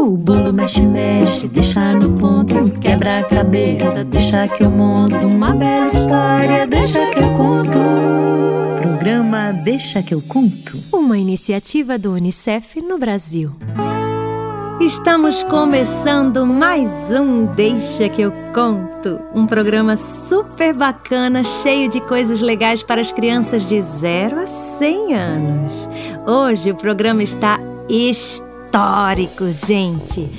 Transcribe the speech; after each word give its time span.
O 0.00 0.16
bolo 0.16 0.50
mexe, 0.50 0.80
mexe, 0.80 1.46
deixa 1.46 1.92
no 1.92 2.16
ponto. 2.16 2.70
Quebra 2.80 3.18
a 3.18 3.22
cabeça, 3.22 4.02
deixa 4.02 4.48
que 4.48 4.62
eu 4.62 4.70
monto. 4.70 5.14
Uma 5.14 5.52
bela 5.52 5.88
história, 5.88 6.66
deixa 6.66 7.04
que 7.10 7.18
eu 7.18 7.30
conto. 7.34 7.78
Programa 8.80 9.52
Deixa 9.62 10.02
que 10.02 10.14
eu 10.14 10.22
conto. 10.22 10.78
Uma 10.90 11.18
iniciativa 11.18 11.98
do 11.98 12.12
Unicef 12.14 12.80
no 12.80 12.96
Brasil. 12.96 13.54
Estamos 14.80 15.42
começando 15.42 16.46
mais 16.46 16.88
um 17.10 17.44
Deixa 17.44 18.08
que 18.08 18.22
eu 18.22 18.32
conto, 18.54 19.20
um 19.34 19.44
programa 19.46 19.98
super 19.98 20.74
bacana, 20.74 21.44
cheio 21.44 21.90
de 21.90 22.00
coisas 22.00 22.40
legais 22.40 22.82
para 22.82 23.02
as 23.02 23.12
crianças 23.12 23.66
de 23.66 23.78
0 23.78 24.40
a 24.40 24.46
100 24.46 25.14
anos. 25.14 25.88
Hoje 26.26 26.70
o 26.70 26.74
programa 26.74 27.22
está 27.22 27.60
histórico, 28.70 29.52
gente. 29.52 30.30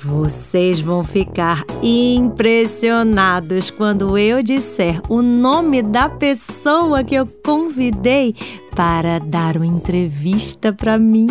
Vocês 0.00 0.80
vão 0.80 1.02
ficar 1.02 1.64
impressionados 1.82 3.70
quando 3.70 4.16
eu 4.18 4.42
disser 4.42 5.00
o 5.08 5.22
nome 5.22 5.82
da 5.82 6.08
pessoa 6.08 7.02
que 7.02 7.14
eu 7.14 7.26
convidei 7.26 8.34
para 8.76 9.18
dar 9.18 9.56
uma 9.56 9.66
entrevista 9.66 10.72
para 10.72 10.98
mim. 10.98 11.28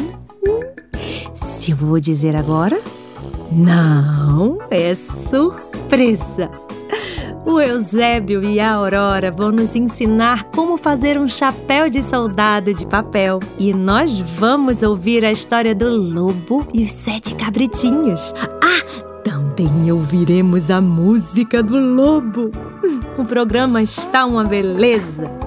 Se 1.35 1.71
eu 1.71 1.77
vou 1.77 1.99
dizer 1.99 2.35
agora? 2.35 2.81
Não, 3.51 4.57
é 4.69 4.95
surpresa! 4.95 6.49
O 7.47 7.61
Eusébio 7.61 8.43
e 8.43 8.59
a 8.59 8.73
Aurora 8.73 9.31
vão 9.31 9.53
nos 9.53 9.73
ensinar 9.73 10.43
como 10.53 10.77
fazer 10.77 11.17
um 11.17 11.29
chapéu 11.29 11.89
de 11.89 12.03
soldado 12.03 12.73
de 12.73 12.85
papel. 12.85 13.39
E 13.57 13.73
nós 13.73 14.19
vamos 14.37 14.83
ouvir 14.83 15.23
a 15.23 15.31
história 15.31 15.73
do 15.73 15.89
lobo 15.89 16.67
e 16.73 16.83
os 16.83 16.91
sete 16.91 17.33
cabritinhos. 17.35 18.33
Ah, 18.61 19.23
também 19.23 19.89
ouviremos 19.89 20.69
a 20.69 20.81
música 20.81 21.63
do 21.63 21.79
lobo. 21.79 22.51
O 23.17 23.25
programa 23.25 23.81
está 23.81 24.25
uma 24.27 24.43
beleza. 24.43 25.46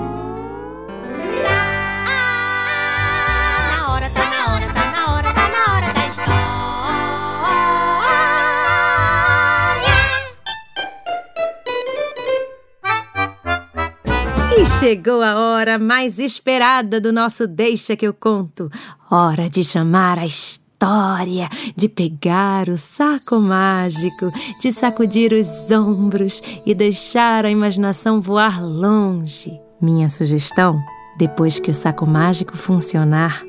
chegou 14.81 15.21
a 15.21 15.35
hora 15.35 15.77
mais 15.77 16.17
esperada 16.17 16.99
do 16.99 17.13
nosso 17.13 17.45
Deixa 17.45 17.95
que 17.95 18.07
eu 18.07 18.15
conto. 18.15 18.67
Hora 19.11 19.47
de 19.47 19.63
chamar 19.63 20.17
a 20.17 20.25
história, 20.25 21.47
de 21.75 21.87
pegar 21.87 22.67
o 22.67 22.75
saco 22.79 23.39
mágico, 23.39 24.31
de 24.59 24.71
sacudir 24.71 25.33
os 25.33 25.69
ombros 25.69 26.41
e 26.65 26.73
deixar 26.73 27.45
a 27.45 27.51
imaginação 27.51 28.19
voar 28.19 28.59
longe. 28.59 29.53
Minha 29.79 30.09
sugestão: 30.09 30.81
depois 31.15 31.59
que 31.59 31.69
o 31.69 31.75
saco 31.75 32.07
mágico 32.07 32.57
funcionar, 32.57 33.43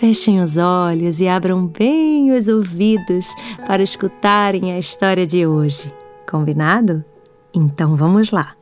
fechem 0.00 0.40
os 0.40 0.56
olhos 0.56 1.20
e 1.20 1.28
abram 1.28 1.66
bem 1.66 2.32
os 2.32 2.48
ouvidos 2.48 3.26
para 3.66 3.82
escutarem 3.82 4.72
a 4.72 4.78
história 4.78 5.26
de 5.26 5.46
hoje. 5.46 5.92
Combinado? 6.26 7.04
Então 7.52 7.94
vamos 7.94 8.30
lá. 8.30 8.54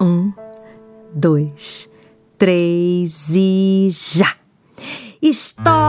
Um, 0.00 0.32
dois, 1.14 1.88
três 2.38 3.28
e 3.30 3.88
já! 3.90 4.36
História! 5.20 5.82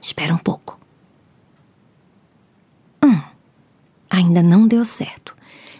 Espera 0.00 0.34
um 0.34 0.38
pouco. 0.38 0.78
Hum, 3.04 3.20
ainda 4.08 4.42
não 4.42 4.66
deu 4.66 4.84
certo. 4.84 5.36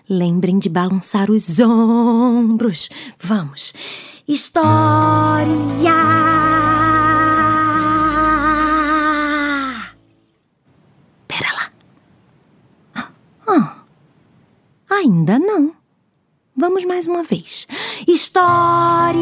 Lembrem 0.09 0.59
de 0.59 0.69
balançar 0.69 1.31
os 1.31 1.61
ombros. 1.61 2.89
Vamos. 3.19 3.73
História! 4.27 5.51
Ainda 15.01 15.39
não. 15.39 15.75
Vamos 16.57 16.85
mais 16.85 17.07
uma 17.07 17.23
vez. 17.23 17.67
História! 18.07 19.21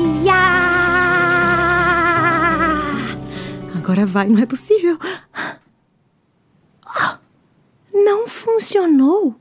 Agora 3.77 4.07
vai, 4.07 4.29
não 4.29 4.39
é 4.39 4.47
possível. 4.47 4.99
Ah, 6.85 7.19
Não 7.93 8.27
funcionou. 8.29 9.37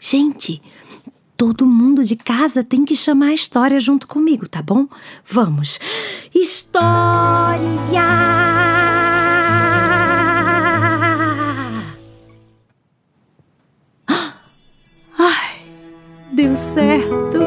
Gente, 0.00 0.60
todo 1.36 1.66
mundo 1.66 2.04
de 2.04 2.16
casa 2.16 2.62
tem 2.62 2.84
que 2.84 2.94
chamar 2.96 3.26
a 3.28 3.34
história 3.34 3.80
junto 3.80 4.06
comigo, 4.06 4.48
tá 4.48 4.62
bom? 4.62 4.86
Vamos. 5.24 5.78
História! 6.34 7.64
Certo. 16.56 17.38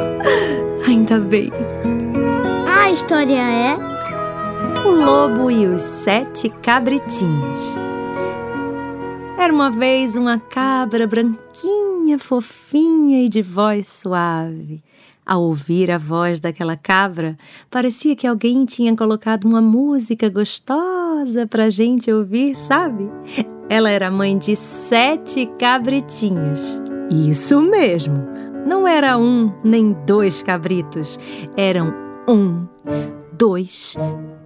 Ainda 0.87 1.19
bem. 1.19 1.51
A 2.67 2.91
história 2.91 3.41
é 3.41 3.75
O 4.85 4.91
Lobo 4.91 5.51
e 5.51 5.65
os 5.65 5.81
Sete 5.81 6.49
Cabritinhos. 6.49 7.75
Era 9.37 9.53
uma 9.53 9.69
vez 9.69 10.15
uma 10.15 10.39
cabra 10.39 11.07
branquinha, 11.07 12.17
fofinha 12.19 13.23
e 13.23 13.29
de 13.29 13.41
voz 13.41 13.87
suave. 13.87 14.83
Ao 15.25 15.41
ouvir 15.41 15.91
a 15.91 15.97
voz 15.97 16.39
daquela 16.39 16.77
cabra, 16.77 17.37
parecia 17.69 18.15
que 18.15 18.25
alguém 18.25 18.63
tinha 18.63 18.95
colocado 18.95 19.43
uma 19.43 19.61
música 19.61 20.29
gostosa 20.29 21.45
pra 21.45 21.69
gente 21.69 22.11
ouvir, 22.11 22.55
sabe? 22.55 23.09
Ela 23.69 23.89
era 23.89 24.09
mãe 24.09 24.37
de 24.37 24.55
sete 24.55 25.45
cabritinhos. 25.59 26.81
Isso 27.11 27.61
mesmo! 27.61 28.37
Não 28.67 28.85
era 28.85 29.17
um 29.17 29.53
nem 29.63 29.93
dois 30.05 30.43
cabritos, 30.43 31.17
eram 31.55 31.93
um, 32.27 32.67
dois, 33.31 33.95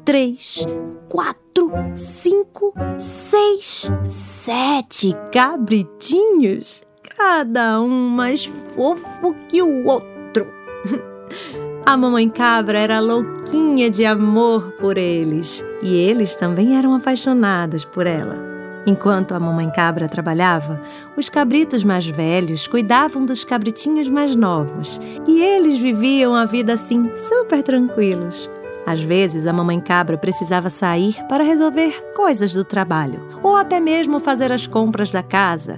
três, 0.06 0.64
quatro, 1.10 1.72
cinco, 1.96 2.72
seis, 3.00 3.92
sete 4.06 5.16
cabritinhos, 5.34 6.84
cada 7.18 7.82
um 7.82 8.10
mais 8.10 8.46
fofo 8.46 9.34
que 9.50 9.60
o 9.60 9.88
outro. 9.88 10.46
A 11.84 11.98
mamãe 11.98 12.30
cabra 12.30 12.78
era 12.78 13.00
louquinha 13.00 13.90
de 13.90 14.06
amor 14.06 14.72
por 14.80 15.00
eles 15.00 15.66
e 15.82 15.96
eles 15.96 16.36
também 16.36 16.78
eram 16.78 16.94
apaixonados 16.94 17.86
por 17.86 18.06
ela. 18.06 18.51
Enquanto 18.86 19.34
a 19.34 19.40
mamãe 19.40 19.70
cabra 19.70 20.10
trabalhava, 20.10 20.82
os 21.16 21.30
cabritos 21.30 21.84
mais 21.84 22.08
velhos 22.08 22.68
cuidavam 22.68 23.26
dos 23.26 23.44
cabritinhos 23.44 24.10
mais 24.10 24.36
novos 24.36 25.00
e 25.28 25.40
eles 25.40 25.80
viviam 25.80 26.34
a 26.34 26.46
vida 26.46 26.74
assim, 26.74 27.12
super 27.16 27.62
tranquilos. 27.62 28.50
Às 28.86 29.04
vezes, 29.04 29.46
a 29.46 29.54
mamãe 29.54 29.80
cabra 29.80 30.18
precisava 30.18 30.70
sair 30.70 31.16
para 31.30 31.44
resolver 31.44 31.92
coisas 32.16 32.54
do 32.54 32.66
trabalho 32.66 33.22
ou 33.44 33.56
até 33.56 33.80
mesmo 33.80 34.20
fazer 34.20 34.52
as 34.52 34.66
compras 34.66 35.12
da 35.12 35.22
casa. 35.22 35.78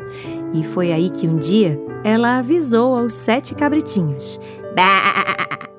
E 0.54 0.64
foi 0.64 0.94
aí 0.94 1.10
que 1.10 1.28
um 1.28 1.38
dia 1.38 1.78
ela 2.04 2.38
avisou 2.38 2.98
aos 2.98 3.14
sete 3.14 3.54
cabritinhos: 3.54 4.40
Bah! 4.74 5.70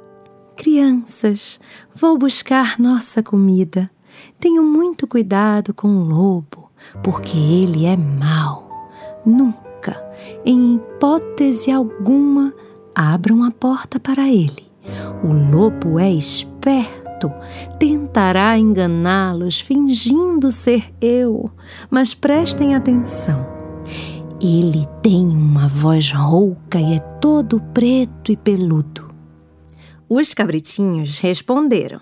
Crianças, 0.56 1.58
vou 1.94 2.19
buscar 2.19 2.78
nossa 2.78 3.22
comida. 3.22 3.90
Tenham 4.38 4.64
muito 4.64 5.06
cuidado 5.06 5.72
com 5.72 5.88
o 5.88 6.04
lobo, 6.04 6.63
porque 7.02 7.36
ele 7.36 7.86
é 7.86 7.96
mau. 7.96 8.69
Nunca, 9.25 10.02
em 10.44 10.76
hipótese 10.76 11.70
alguma, 11.70 12.52
abram 12.94 13.42
a 13.42 13.50
porta 13.50 13.98
para 13.98 14.28
ele. 14.28 14.70
O 15.22 15.32
lobo 15.32 15.98
é 15.98 16.10
esperto. 16.10 17.32
Tentará 17.78 18.58
enganá-los 18.58 19.60
fingindo 19.60 20.52
ser 20.52 20.92
eu. 21.00 21.50
Mas 21.90 22.14
prestem 22.14 22.75
atenção. 22.75 23.48
Ele 24.40 24.87
tem 25.02 25.26
uma 25.26 25.69
voz 25.69 26.12
rouca 26.12 26.78
e 26.78 26.96
é 26.96 26.98
todo 26.98 27.60
preto 27.72 28.30
e 28.30 28.37
peludo. 28.37 29.08
Os 30.08 30.34
cabritinhos 30.34 31.19
responderam: 31.19 32.00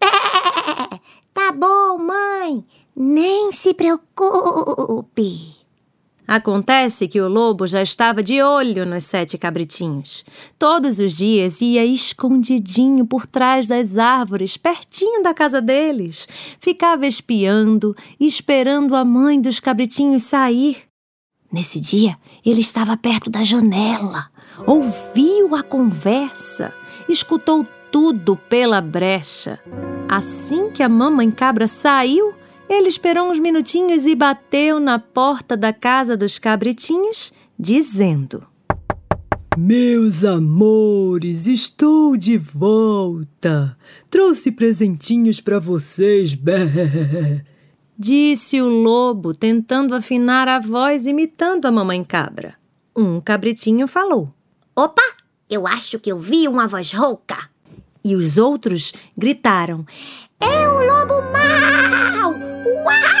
Tá 1.34 1.52
bom, 1.52 1.98
mãe. 1.98 2.64
Nem 3.00 3.52
se 3.52 3.72
preocupe. 3.72 5.56
Acontece 6.26 7.06
que 7.06 7.20
o 7.20 7.28
lobo 7.28 7.64
já 7.68 7.80
estava 7.80 8.24
de 8.24 8.42
olho 8.42 8.84
nos 8.84 9.04
sete 9.04 9.38
cabritinhos. 9.38 10.24
Todos 10.58 10.98
os 10.98 11.16
dias 11.16 11.60
ia 11.60 11.86
escondidinho 11.86 13.06
por 13.06 13.24
trás 13.24 13.68
das 13.68 13.98
árvores, 13.98 14.56
pertinho 14.56 15.22
da 15.22 15.32
casa 15.32 15.62
deles. 15.62 16.26
Ficava 16.60 17.06
espiando 17.06 17.94
esperando 18.18 18.96
a 18.96 19.04
mãe 19.04 19.40
dos 19.40 19.60
cabritinhos 19.60 20.24
sair. 20.24 20.78
Nesse 21.52 21.78
dia, 21.78 22.18
ele 22.44 22.62
estava 22.62 22.96
perto 22.96 23.30
da 23.30 23.44
janela, 23.44 24.26
ouviu 24.66 25.54
a 25.54 25.62
conversa, 25.62 26.74
escutou 27.08 27.64
tudo 27.92 28.36
pela 28.36 28.80
brecha. 28.80 29.60
Assim 30.08 30.70
que 30.70 30.82
a 30.82 30.88
mamãe 30.88 31.30
cabra 31.30 31.68
saiu, 31.68 32.34
ele 32.68 32.88
esperou 32.88 33.30
uns 33.30 33.38
minutinhos 33.38 34.06
e 34.06 34.14
bateu 34.14 34.78
na 34.78 34.98
porta 34.98 35.56
da 35.56 35.72
casa 35.72 36.16
dos 36.16 36.38
cabritinhos, 36.38 37.32
dizendo: 37.58 38.46
Meus 39.56 40.24
amores, 40.24 41.48
estou 41.48 42.16
de 42.16 42.38
volta. 42.38 43.76
Trouxe 44.08 44.52
presentinhos 44.52 45.40
para 45.40 45.58
vocês. 45.58 46.32
Bé. 46.38 47.44
Disse 47.98 48.60
o 48.60 48.68
lobo, 48.68 49.32
tentando 49.32 49.96
afinar 49.96 50.46
a 50.46 50.60
voz, 50.60 51.06
imitando 51.06 51.66
a 51.66 51.72
mamãe 51.72 52.04
cabra. 52.04 52.54
Um 52.96 53.20
cabritinho 53.20 53.88
falou. 53.88 54.32
Opa, 54.76 55.02
eu 55.50 55.66
acho 55.66 55.98
que 55.98 56.12
eu 56.12 56.20
vi 56.20 56.46
uma 56.46 56.68
voz 56.68 56.92
rouca. 56.92 57.50
E 58.04 58.14
os 58.14 58.38
outros 58.38 58.92
gritaram: 59.16 59.84
É 60.40 60.68
o 60.68 60.80
lobo 60.86 61.22
mau! 61.32 62.32
Uau! 62.84 63.18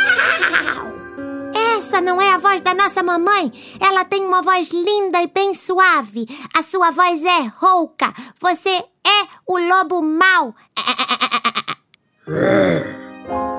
Essa 1.76 2.00
não 2.00 2.20
é 2.20 2.32
a 2.32 2.38
voz 2.38 2.60
da 2.60 2.74
nossa 2.74 3.02
mamãe. 3.02 3.52
Ela 3.80 4.04
tem 4.04 4.22
uma 4.22 4.42
voz 4.42 4.70
linda 4.70 5.22
e 5.22 5.26
bem 5.26 5.54
suave. 5.54 6.26
A 6.54 6.62
sua 6.62 6.90
voz 6.90 7.24
é 7.24 7.50
rouca. 7.56 8.12
Você 8.40 8.70
é 8.70 9.26
o 9.46 9.58
lobo 9.58 10.02
mau. 10.02 10.54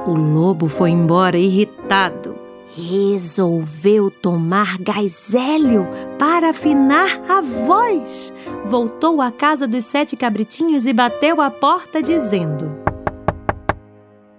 O 0.05 0.15
lobo 0.15 0.67
foi 0.67 0.91
embora 0.91 1.37
irritado. 1.37 2.38
Resolveu 2.75 4.11
tomar 4.11 4.77
gás 4.77 5.33
hélio 5.33 5.87
para 6.19 6.51
afinar 6.51 7.19
a 7.27 7.41
voz. 7.41 8.31
Voltou 8.65 9.21
à 9.21 9.31
casa 9.31 9.67
dos 9.67 9.85
sete 9.85 10.15
cabritinhos 10.15 10.85
e 10.85 10.93
bateu 10.93 11.41
a 11.41 11.49
porta, 11.49 12.01
dizendo: 12.01 12.69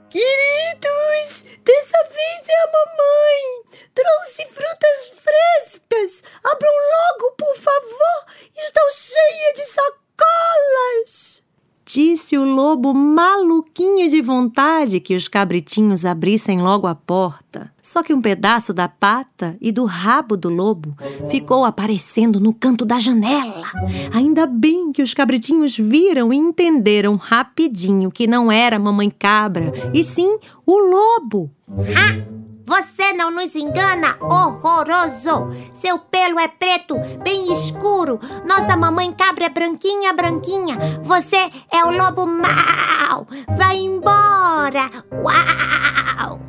Queridos, 0.09 1.45
dessa 1.65 1.99
vez 2.05 2.49
é 2.49 2.63
a 2.63 2.73
mamãe. 2.73 3.81
Trouxe 3.93 4.47
frutas 4.47 5.13
frescas. 5.23 6.23
Abram 6.45 6.71
logo, 6.71 7.35
por 7.37 7.57
favor. 7.57 8.27
Estou 8.57 8.91
cheia 8.93 9.53
de 9.55 9.65
sacolas. 9.67 11.50
Disse 11.93 12.39
o 12.39 12.45
lobo 12.45 12.95
maluquinho 12.95 14.09
de 14.09 14.23
vontade 14.23 15.01
que 15.01 15.17
os 15.17 15.27
cabritinhos 15.27 16.05
abrissem 16.05 16.63
logo 16.63 16.87
a 16.87 16.95
porta. 16.95 17.73
Só 17.83 18.01
que 18.01 18.15
um 18.15 18.23
pedaço 18.23 18.73
da 18.73 18.89
pata 18.89 19.59
e 19.61 19.73
do 19.73 19.85
rabo 19.87 20.37
do 20.37 20.49
lobo 20.49 20.97
ficou 21.29 21.65
aparecendo 21.65 22.39
no 22.39 22.55
canto 22.55 22.85
da 22.85 23.01
janela. 23.01 23.67
Ainda 24.15 24.47
bem 24.47 24.93
que 24.93 25.03
os 25.03 25.13
cabritinhos 25.13 25.77
viram 25.77 26.33
e 26.33 26.37
entenderam 26.37 27.17
rapidinho 27.17 28.09
que 28.09 28.29
não 28.29 28.53
era 28.53 28.79
mamãe 28.79 29.11
cabra, 29.11 29.73
e 29.93 30.05
sim 30.05 30.39
o 30.65 30.79
lobo. 30.79 31.51
Ha! 31.69 32.40
Você 32.71 33.13
não 33.15 33.33
nos 33.33 33.57
engana, 33.57 34.17
horroroso! 34.21 35.49
Seu 35.75 35.99
pelo 35.99 36.39
é 36.39 36.47
preto, 36.47 36.95
bem 37.21 37.53
escuro. 37.53 38.21
Nossa 38.47 38.77
mamãe 38.77 39.13
cabra 39.13 39.47
é 39.47 39.49
branquinha, 39.49 40.13
branquinha. 40.13 40.79
Você 41.03 41.51
é 41.69 41.85
o 41.85 41.91
lobo 41.91 42.29
mau. 42.29 43.27
Vai 43.59 43.77
embora! 43.77 44.89
Uau! 45.11 46.41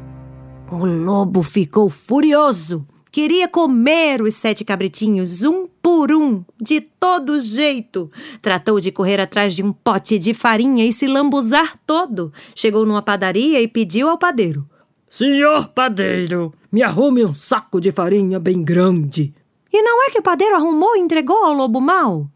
O 0.71 0.85
lobo 0.85 1.41
ficou 1.41 1.89
furioso. 1.89 2.85
Queria 3.11 3.47
comer 3.47 4.21
os 4.21 4.35
sete 4.35 4.63
cabritinhos 4.63 5.41
um 5.41 5.65
por 5.81 6.11
um, 6.11 6.45
de 6.61 6.81
todo 6.81 7.39
jeito. 7.39 8.11
Tratou 8.43 8.79
de 8.79 8.91
correr 8.91 9.19
atrás 9.19 9.55
de 9.55 9.63
um 9.63 9.73
pote 9.73 10.19
de 10.19 10.35
farinha 10.35 10.85
e 10.85 10.93
se 10.93 11.07
lambuzar 11.07 11.75
todo. 11.85 12.31
Chegou 12.55 12.85
numa 12.85 13.01
padaria 13.01 13.59
e 13.59 13.67
pediu 13.67 14.07
ao 14.07 14.19
padeiro: 14.19 14.69
Senhor 15.13 15.67
padeiro, 15.67 16.53
me 16.71 16.81
arrume 16.81 17.25
um 17.25 17.33
saco 17.33 17.81
de 17.81 17.91
farinha 17.91 18.39
bem 18.39 18.63
grande. 18.63 19.33
E 19.69 19.81
não 19.81 20.01
é 20.05 20.09
que 20.09 20.19
o 20.19 20.23
padeiro 20.23 20.55
arrumou 20.55 20.95
e 20.95 21.01
entregou 21.01 21.43
ao 21.43 21.51
lobo 21.51 21.81
mau? 21.81 22.29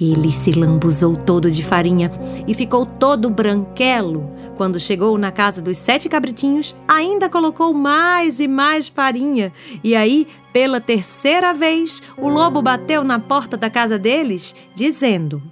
Ele 0.00 0.30
se 0.30 0.52
lambuzou 0.52 1.16
todo 1.16 1.50
de 1.50 1.64
farinha 1.64 2.12
e 2.46 2.54
ficou 2.54 2.86
todo 2.86 3.28
branquelo. 3.28 4.30
Quando 4.56 4.78
chegou 4.78 5.18
na 5.18 5.32
casa 5.32 5.60
dos 5.60 5.76
sete 5.78 6.08
cabritinhos, 6.08 6.76
ainda 6.86 7.28
colocou 7.28 7.74
mais 7.74 8.38
e 8.38 8.46
mais 8.46 8.86
farinha. 8.86 9.52
E 9.82 9.96
aí, 9.96 10.28
pela 10.52 10.80
terceira 10.80 11.52
vez, 11.52 12.00
o 12.16 12.28
lobo 12.28 12.62
bateu 12.62 13.02
na 13.02 13.18
porta 13.18 13.56
da 13.56 13.68
casa 13.68 13.98
deles, 13.98 14.54
dizendo: 14.76 15.42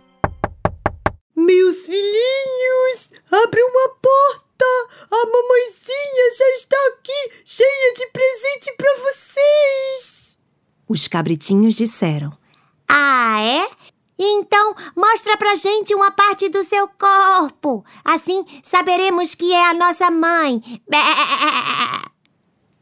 Meus 1.36 1.86
filhinhos, 1.86 3.12
abre 3.28 3.60
uma 3.60 3.88
porta. 4.00 4.49
A 4.64 5.26
mamãezinha 5.26 6.34
já 6.36 6.48
está 6.54 6.76
aqui, 6.88 7.42
cheia 7.44 7.94
de 7.94 8.06
presente 8.08 8.74
para 8.76 8.94
vocês. 8.96 10.38
Os 10.88 11.06
cabritinhos 11.06 11.74
disseram: 11.74 12.32
Ah, 12.88 13.40
é? 13.42 13.68
Então, 14.18 14.74
mostra 14.94 15.36
pra 15.38 15.56
gente 15.56 15.94
uma 15.94 16.10
parte 16.10 16.48
do 16.48 16.62
seu 16.62 16.86
corpo. 16.88 17.84
Assim 18.04 18.44
saberemos 18.62 19.34
que 19.34 19.52
é 19.52 19.70
a 19.70 19.74
nossa 19.74 20.10
mãe. 20.10 20.60
Bé. 20.88 20.98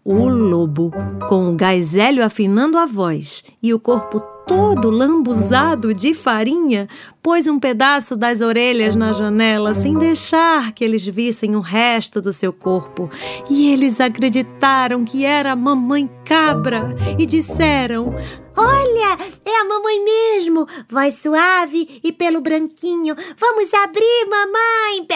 O 0.04 0.26
lobo, 0.26 0.90
com 1.28 1.50
o 1.50 1.54
gás 1.54 1.94
hélio 1.94 2.24
afinando 2.24 2.78
a 2.78 2.86
voz 2.86 3.44
e 3.62 3.72
o 3.74 3.78
corpo 3.78 4.20
todo 4.48 4.90
lambuzado 4.90 5.92
de 5.92 6.14
farinha, 6.14 6.88
pôs 7.22 7.46
um 7.46 7.60
pedaço 7.60 8.16
das 8.16 8.40
orelhas 8.40 8.96
na 8.96 9.12
janela 9.12 9.74
sem 9.74 9.96
deixar 9.98 10.72
que 10.72 10.82
eles 10.82 11.04
vissem 11.04 11.54
o 11.54 11.60
resto 11.60 12.22
do 12.22 12.32
seu 12.32 12.50
corpo. 12.50 13.10
E 13.50 13.70
eles 13.70 14.00
acreditaram 14.00 15.04
que 15.04 15.24
era 15.24 15.52
a 15.52 15.56
mamãe 15.56 16.10
cabra 16.24 16.96
e 17.18 17.26
disseram: 17.26 18.14
Olha, 18.56 19.18
é 19.44 19.60
a 19.60 19.64
mamãe 19.64 20.02
mesmo. 20.02 20.66
Voz 20.90 21.16
suave 21.16 22.00
e 22.02 22.10
pelo 22.10 22.40
branquinho. 22.40 23.14
Vamos 23.36 23.72
abrir, 23.74 24.26
mamãe. 24.28 25.06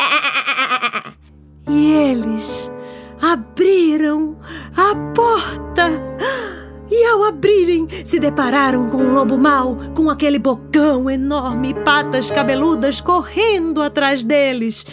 E 1.69 1.93
eles 1.93 2.69
abriram 3.21 4.37
a 4.77 4.97
porta. 5.15 5.89
E 6.95 7.07
ao 7.07 7.25
abrirem, 7.25 7.89
se 8.05 8.21
depararam 8.21 8.91
com 8.91 8.99
o 8.99 9.15
lobo 9.15 9.39
mau, 9.39 9.79
com 9.97 10.11
aquele 10.11 10.39
bocão 10.39 11.09
enorme 11.09 11.71
e 11.71 11.75
patas 11.75 12.31
cabeludas 12.31 13.01
correndo 13.01 13.81
atrás 13.81 14.23
deles. 14.23 14.85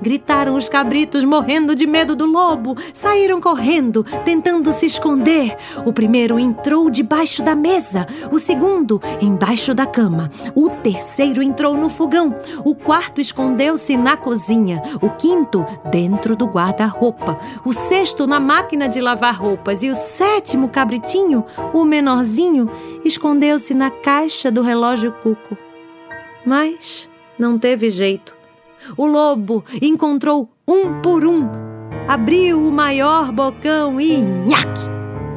Gritaram 0.00 0.56
os 0.56 0.68
cabritos, 0.68 1.24
morrendo 1.24 1.74
de 1.74 1.86
medo 1.86 2.14
do 2.14 2.26
lobo. 2.26 2.76
Saíram 2.92 3.40
correndo, 3.40 4.04
tentando 4.24 4.72
se 4.72 4.86
esconder. 4.86 5.56
O 5.84 5.92
primeiro 5.92 6.38
entrou 6.38 6.88
debaixo 6.88 7.42
da 7.42 7.54
mesa, 7.54 8.06
o 8.30 8.38
segundo 8.38 9.00
embaixo 9.20 9.74
da 9.74 9.86
cama. 9.86 10.30
O 10.54 10.70
terceiro 10.70 11.42
entrou 11.42 11.76
no 11.76 11.88
fogão. 11.88 12.36
O 12.64 12.74
quarto 12.74 13.20
escondeu-se 13.20 13.96
na 13.96 14.16
cozinha. 14.16 14.80
O 15.02 15.10
quinto 15.10 15.66
dentro 15.90 16.36
do 16.36 16.46
guarda-roupa. 16.46 17.38
O 17.64 17.72
sexto 17.72 18.26
na 18.26 18.38
máquina 18.38 18.88
de 18.88 19.00
lavar 19.00 19.34
roupas. 19.34 19.82
E 19.82 19.90
o 19.90 19.94
sétimo 19.94 20.68
cabritinho, 20.68 21.44
o 21.72 21.84
menorzinho, 21.84 22.70
escondeu-se 23.04 23.74
na 23.74 23.90
caixa 23.90 24.50
do 24.50 24.62
relógio 24.62 25.12
cuco. 25.22 25.56
Mas 26.44 27.10
não 27.38 27.58
teve 27.58 27.90
jeito. 27.90 28.37
O 28.96 29.06
lobo 29.06 29.64
encontrou 29.80 30.50
um 30.66 31.00
por 31.00 31.24
um, 31.24 31.48
abriu 32.06 32.66
o 32.66 32.72
maior 32.72 33.32
bocão 33.32 34.00
e 34.00 34.18
nhaque! 34.18 34.82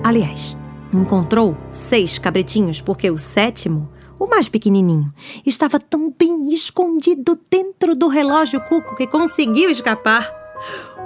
Aliás, 0.03 0.57
encontrou 0.93 1.55
seis 1.71 2.17
cabritinhos, 2.17 2.81
porque 2.81 3.09
o 3.09 3.17
sétimo, 3.17 3.89
o 4.19 4.27
mais 4.27 4.49
pequenininho, 4.49 5.13
estava 5.45 5.79
tão 5.79 6.13
bem 6.17 6.49
escondido 6.49 7.39
dentro 7.49 7.95
do 7.95 8.07
relógio 8.07 8.61
cuco 8.61 8.95
que 8.95 9.07
conseguiu 9.07 9.69
escapar. 9.69 10.31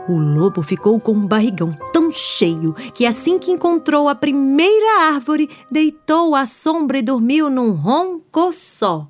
O 0.07 0.19
lobo 0.19 0.61
ficou 0.61 0.99
com 0.99 1.13
um 1.13 1.25
barrigão 1.25 1.75
tão 1.91 2.11
cheio 2.11 2.73
que, 2.93 3.05
assim 3.05 3.39
que 3.39 3.51
encontrou 3.51 4.07
a 4.07 4.13
primeira 4.13 5.07
árvore, 5.07 5.49
deitou 5.71 6.35
à 6.35 6.45
sombra 6.45 6.99
e 6.99 7.01
dormiu 7.01 7.49
num 7.49 7.71
ronco 7.71 8.53
só. 8.53 9.07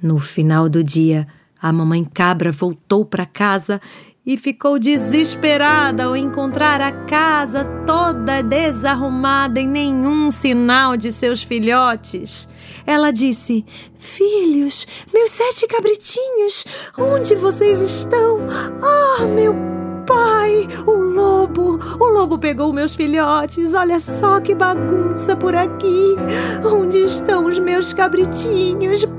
No 0.00 0.18
final 0.18 0.68
do 0.68 0.82
dia, 0.84 1.26
a 1.60 1.72
mamãe 1.72 2.04
cabra 2.04 2.52
voltou 2.52 3.04
para 3.04 3.26
casa 3.26 3.80
e 4.24 4.36
ficou 4.36 4.78
desesperada 4.78 6.04
ao 6.04 6.16
encontrar 6.16 6.80
a 6.80 6.92
casa 7.06 7.64
toda 7.86 8.42
desarrumada 8.42 9.58
e 9.58 9.66
nenhum 9.66 10.30
sinal 10.30 10.96
de 10.96 11.10
seus 11.10 11.42
filhotes. 11.42 12.46
Ela 12.86 13.10
disse: 13.10 13.64
Filhos, 13.98 14.86
meus 15.12 15.30
sete 15.30 15.66
cabritinhos, 15.66 16.64
onde 16.96 17.34
vocês 17.34 17.80
estão? 17.80 18.46
Ah, 18.82 19.24
meu 19.24 19.67
pai, 20.08 20.66
o 20.86 20.92
lobo, 20.92 21.78
o 22.00 22.04
lobo 22.06 22.38
pegou 22.38 22.72
meus 22.72 22.94
filhotes. 22.94 23.74
Olha 23.74 24.00
só 24.00 24.40
que 24.40 24.54
bagunça 24.54 25.36
por 25.36 25.54
aqui. 25.54 26.16
Onde 26.64 27.04
estão 27.04 27.44
os 27.44 27.58
meus 27.58 27.92
cabritinhos? 27.92 29.04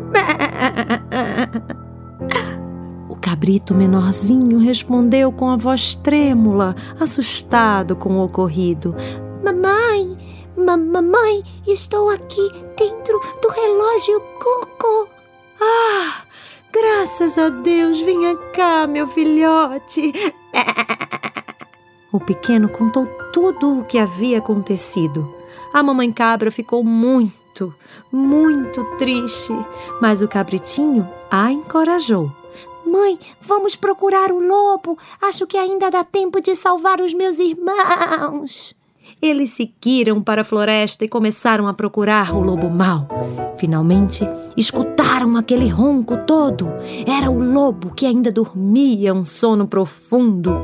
O 3.07 3.15
cabrito 3.21 3.75
menorzinho 3.75 4.59
respondeu 4.59 5.31
com 5.31 5.49
a 5.49 5.57
voz 5.57 5.95
trêmula, 5.95 6.75
assustado 6.99 7.95
com 7.95 8.17
o 8.17 8.23
ocorrido. 8.23 8.95
Mamãe, 9.43 10.17
ma 10.55 10.77
mamãe, 10.77 11.43
estou 11.67 12.09
aqui 12.09 12.49
dentro 12.77 13.19
do 13.41 13.49
relógio 13.49 14.21
Coco. 14.39 15.09
Ah, 15.59 16.23
graças 16.71 17.37
a 17.37 17.49
Deus, 17.49 17.99
venha 17.99 18.37
cá, 18.53 18.87
meu 18.87 19.05
filhote. 19.05 20.13
O 22.11 22.19
pequeno 22.19 22.67
contou 22.69 23.05
tudo 23.31 23.79
o 23.79 23.85
que 23.85 23.97
havia 23.97 24.39
acontecido. 24.39 25.33
A 25.71 25.83
mamãe 25.83 26.11
cabra 26.11 26.49
ficou 26.49 26.83
muito, 26.83 27.73
muito 28.11 28.83
triste, 28.97 29.53
mas 30.01 30.21
o 30.21 30.27
cabritinho 30.27 31.07
a 31.29 31.51
encorajou. 31.51 32.31
Mãe, 32.85 33.19
vamos 33.39 33.75
procurar 33.75 34.31
o 34.31 34.39
lobo. 34.39 34.97
Acho 35.21 35.45
que 35.45 35.57
ainda 35.57 35.91
dá 35.91 36.03
tempo 36.03 36.41
de 36.41 36.55
salvar 36.55 36.99
os 36.99 37.13
meus 37.13 37.37
irmãos. 37.37 38.75
Eles 39.21 39.51
seguiram 39.51 40.21
para 40.21 40.41
a 40.41 40.45
floresta 40.45 41.03
e 41.03 41.09
começaram 41.09 41.67
a 41.67 41.73
procurar 41.73 42.33
o 42.33 42.41
lobo 42.41 42.69
mau. 42.69 43.07
Finalmente, 43.57 44.25
escutaram 44.55 45.35
aquele 45.35 45.67
ronco 45.67 46.15
todo. 46.25 46.69
Era 47.05 47.29
o 47.29 47.43
lobo 47.43 47.93
que 47.93 48.05
ainda 48.05 48.31
dormia 48.31 49.13
um 49.13 49.25
sono 49.25 49.67
profundo. 49.67 50.55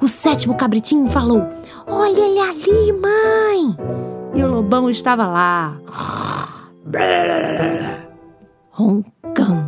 O 0.00 0.08
sétimo 0.08 0.56
cabritinho 0.56 1.10
falou: 1.10 1.42
Olha 1.86 2.20
ele 2.20 2.40
ali, 2.40 2.92
mãe! 2.92 3.76
E 4.34 4.42
o 4.42 4.48
lobão 4.48 4.90
estava 4.90 5.26
lá, 5.26 5.78
roncando. 8.70 9.63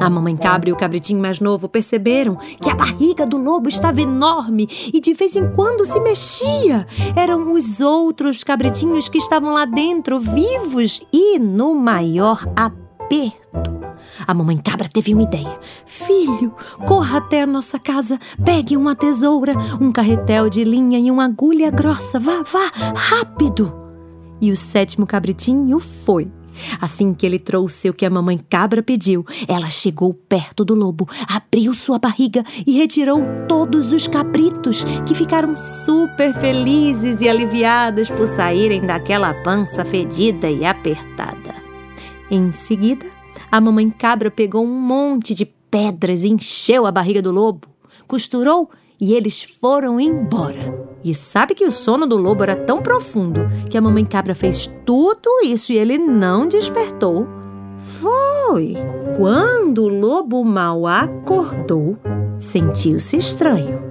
A 0.00 0.08
mamãe 0.08 0.36
cabra 0.36 0.70
e 0.70 0.72
o 0.72 0.76
cabritinho 0.76 1.20
mais 1.20 1.40
novo 1.40 1.68
perceberam 1.68 2.36
que 2.60 2.70
a 2.70 2.74
barriga 2.74 3.26
do 3.26 3.36
lobo 3.36 3.68
estava 3.68 4.00
enorme 4.00 4.68
e 4.92 5.00
de 5.00 5.12
vez 5.12 5.34
em 5.34 5.50
quando 5.52 5.84
se 5.84 5.98
mexia. 6.00 6.86
Eram 7.16 7.52
os 7.52 7.80
outros 7.80 8.44
cabritinhos 8.44 9.08
que 9.08 9.18
estavam 9.18 9.52
lá 9.52 9.64
dentro, 9.64 10.20
vivos 10.20 11.02
e 11.12 11.38
no 11.38 11.74
maior 11.74 12.46
aperto. 12.54 13.72
A 14.26 14.32
mamãe 14.32 14.56
cabra 14.56 14.88
teve 14.88 15.14
uma 15.14 15.24
ideia. 15.24 15.58
Filho, 15.84 16.54
corra 16.86 17.18
até 17.18 17.42
a 17.42 17.46
nossa 17.46 17.78
casa, 17.78 18.18
pegue 18.44 18.76
uma 18.76 18.94
tesoura, 18.94 19.54
um 19.80 19.90
carretel 19.90 20.48
de 20.48 20.62
linha 20.64 20.98
e 20.98 21.10
uma 21.10 21.24
agulha 21.24 21.70
grossa. 21.70 22.20
Vá, 22.20 22.42
vá, 22.42 22.70
rápido! 22.94 23.72
E 24.40 24.50
o 24.50 24.56
sétimo 24.56 25.06
cabritinho 25.06 25.78
foi. 25.78 26.30
Assim 26.80 27.14
que 27.14 27.26
ele 27.26 27.38
trouxe 27.38 27.88
o 27.88 27.94
que 27.94 28.06
a 28.06 28.10
mamãe 28.10 28.38
cabra 28.38 28.82
pediu, 28.82 29.24
ela 29.46 29.70
chegou 29.70 30.12
perto 30.14 30.64
do 30.64 30.74
lobo, 30.74 31.08
abriu 31.28 31.74
sua 31.74 31.98
barriga 31.98 32.44
e 32.66 32.78
retirou 32.78 33.22
todos 33.48 33.92
os 33.92 34.06
cabritos, 34.06 34.84
que 35.06 35.14
ficaram 35.14 35.54
super 35.56 36.34
felizes 36.34 37.20
e 37.20 37.28
aliviados 37.28 38.10
por 38.10 38.26
saírem 38.26 38.80
daquela 38.80 39.34
pança 39.42 39.84
fedida 39.84 40.50
e 40.50 40.64
apertada. 40.64 41.54
Em 42.30 42.50
seguida, 42.52 43.06
a 43.50 43.60
mamãe 43.60 43.90
cabra 43.90 44.30
pegou 44.30 44.64
um 44.64 44.80
monte 44.80 45.34
de 45.34 45.44
pedras 45.44 46.22
e 46.22 46.28
encheu 46.28 46.86
a 46.86 46.90
barriga 46.90 47.22
do 47.22 47.30
lobo, 47.30 47.68
costurou 48.06 48.70
e 49.00 49.14
eles 49.14 49.42
foram 49.42 49.98
embora. 50.00 50.81
E 51.04 51.14
sabe 51.14 51.54
que 51.54 51.64
o 51.64 51.72
sono 51.72 52.06
do 52.06 52.16
lobo 52.16 52.42
era 52.42 52.54
tão 52.54 52.80
profundo 52.80 53.40
que 53.68 53.76
a 53.76 53.80
mamãe 53.80 54.04
cabra 54.04 54.34
fez 54.34 54.70
tudo 54.86 55.28
isso 55.44 55.72
e 55.72 55.78
ele 55.78 55.98
não 55.98 56.46
despertou? 56.46 57.26
Foi. 57.82 58.74
Quando 59.16 59.84
o 59.84 59.88
lobo 59.88 60.44
mal 60.44 60.86
acordou, 60.86 61.98
sentiu-se 62.38 63.16
estranho. 63.16 63.82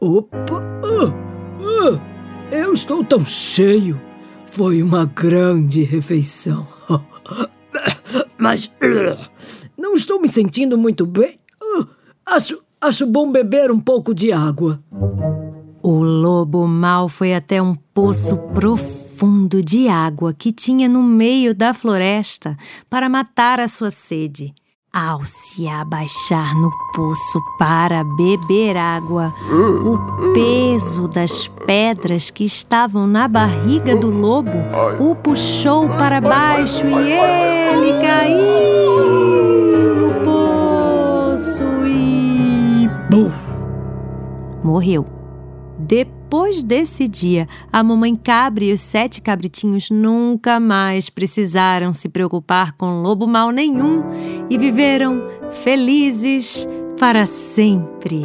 Opa! 0.00 0.60
Ah, 0.84 1.12
ah, 1.60 2.54
eu 2.54 2.72
estou 2.72 3.04
tão 3.04 3.24
cheio. 3.24 4.00
Foi 4.46 4.82
uma 4.82 5.06
grande 5.06 5.82
refeição. 5.82 6.68
Mas 8.38 8.70
não 9.76 9.94
estou 9.94 10.20
me 10.20 10.28
sentindo 10.28 10.78
muito 10.78 11.04
bem. 11.04 11.38
Ah, 11.60 11.86
acho, 12.26 12.62
acho 12.80 13.06
bom 13.06 13.32
beber 13.32 13.70
um 13.70 13.80
pouco 13.80 14.14
de 14.14 14.32
água. 14.32 14.80
O 15.86 16.02
lobo 16.02 16.66
mal 16.66 17.10
foi 17.10 17.34
até 17.34 17.60
um 17.60 17.74
poço 17.74 18.38
profundo 18.54 19.62
de 19.62 19.86
água 19.86 20.32
que 20.32 20.50
tinha 20.50 20.88
no 20.88 21.02
meio 21.02 21.54
da 21.54 21.74
floresta 21.74 22.56
para 22.88 23.06
matar 23.06 23.60
a 23.60 23.68
sua 23.68 23.90
sede. 23.90 24.54
Ao 24.90 25.26
se 25.26 25.68
abaixar 25.68 26.54
no 26.54 26.70
poço 26.94 27.38
para 27.58 28.02
beber 28.02 28.78
água, 28.78 29.34
o 29.52 29.98
peso 30.32 31.06
das 31.06 31.48
pedras 31.48 32.30
que 32.30 32.44
estavam 32.44 33.06
na 33.06 33.28
barriga 33.28 33.94
do 33.94 34.08
lobo 34.10 34.56
o 34.98 35.14
puxou 35.14 35.86
para 35.86 36.18
baixo 36.18 36.86
e 36.86 37.12
ele 37.12 38.00
caiu 38.00 39.96
no 39.96 40.14
poço 40.24 41.60
e. 41.86 42.88
Buf! 43.10 43.36
Morreu. 44.62 45.23
Depois 45.86 46.62
desse 46.62 47.06
dia, 47.06 47.46
a 47.70 47.82
mamãe 47.82 48.16
cabra 48.16 48.64
e 48.64 48.72
os 48.72 48.80
sete 48.80 49.20
cabritinhos 49.20 49.90
nunca 49.90 50.58
mais 50.58 51.10
precisaram 51.10 51.92
se 51.92 52.08
preocupar 52.08 52.72
com 52.72 53.02
lobo 53.02 53.26
mau 53.26 53.50
nenhum 53.50 54.02
e 54.48 54.56
viveram 54.56 55.22
felizes 55.50 56.66
para 56.98 57.26
sempre. 57.26 58.24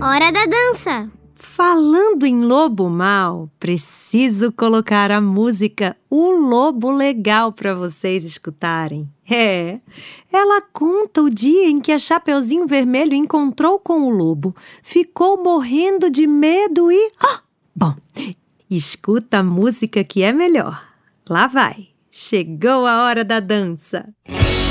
Hora 0.00 0.30
da 0.30 0.46
dança! 0.46 1.19
Falando 1.62 2.24
em 2.24 2.40
lobo 2.40 2.88
mal, 2.88 3.50
preciso 3.58 4.50
colocar 4.50 5.10
a 5.10 5.20
música 5.20 5.94
O 6.08 6.30
Lobo 6.30 6.90
Legal 6.90 7.52
para 7.52 7.74
vocês 7.74 8.24
escutarem. 8.24 9.06
É, 9.30 9.78
ela 10.32 10.62
conta 10.62 11.20
o 11.20 11.28
dia 11.28 11.68
em 11.68 11.78
que 11.78 11.92
a 11.92 11.98
Chapeuzinho 11.98 12.66
Vermelho 12.66 13.12
encontrou 13.12 13.78
com 13.78 14.04
o 14.04 14.08
lobo, 14.08 14.56
ficou 14.82 15.44
morrendo 15.44 16.08
de 16.08 16.26
medo 16.26 16.90
e. 16.90 17.12
Ah! 17.22 17.42
Bom, 17.76 17.94
escuta 18.70 19.40
a 19.40 19.44
música 19.44 20.02
que 20.02 20.22
é 20.22 20.32
melhor. 20.32 20.82
Lá 21.28 21.46
vai, 21.46 21.88
chegou 22.10 22.86
a 22.86 23.04
hora 23.04 23.22
da 23.22 23.38
dança. 23.38 24.08
Tudo 24.24 24.69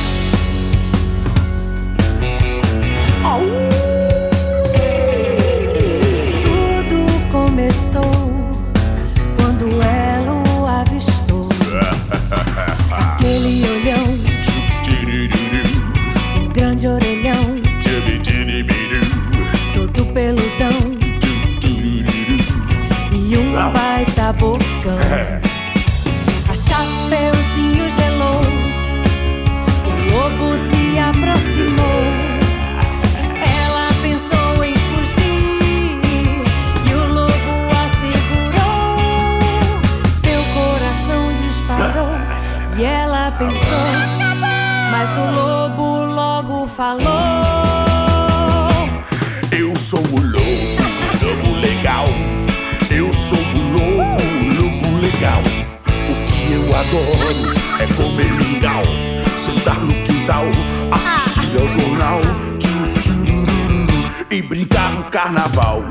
e 64.31 64.41
brincar 64.41 64.91
no 64.93 65.03
carnaval. 65.05 65.83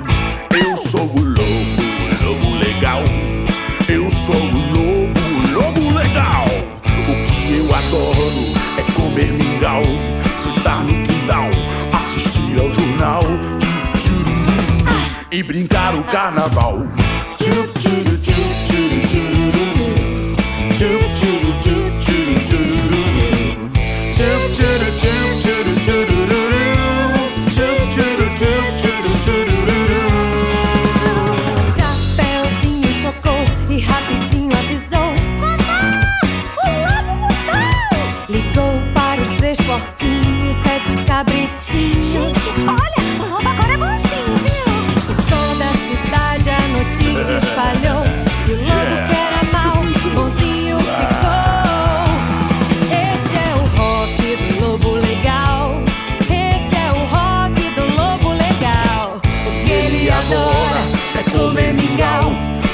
Eu 0.50 0.76
sou 0.76 1.06
o 1.06 1.20
lobo, 1.20 2.24
lobo 2.24 2.56
legal. 2.56 3.02
Eu 3.88 4.10
sou 4.10 4.34
o 4.34 4.72
lobo, 4.72 5.20
lobo 5.52 5.94
legal. 5.94 6.46
O 7.08 7.14
que 7.26 7.58
eu 7.58 7.74
adoro 7.74 8.44
é 8.78 8.92
comer 8.92 9.32
mingau, 9.32 9.82
sentar 10.36 10.82
no 10.84 11.02
quintal, 11.04 11.48
assistir 11.92 12.60
ao 12.60 12.72
jornal 12.72 13.22
e 15.30 15.42
brincar 15.42 15.94
o 15.94 16.04
carnaval. 16.04 16.86
Tchu, 17.38 17.68
tchuru, 17.78 18.18
tchu, 18.18 18.67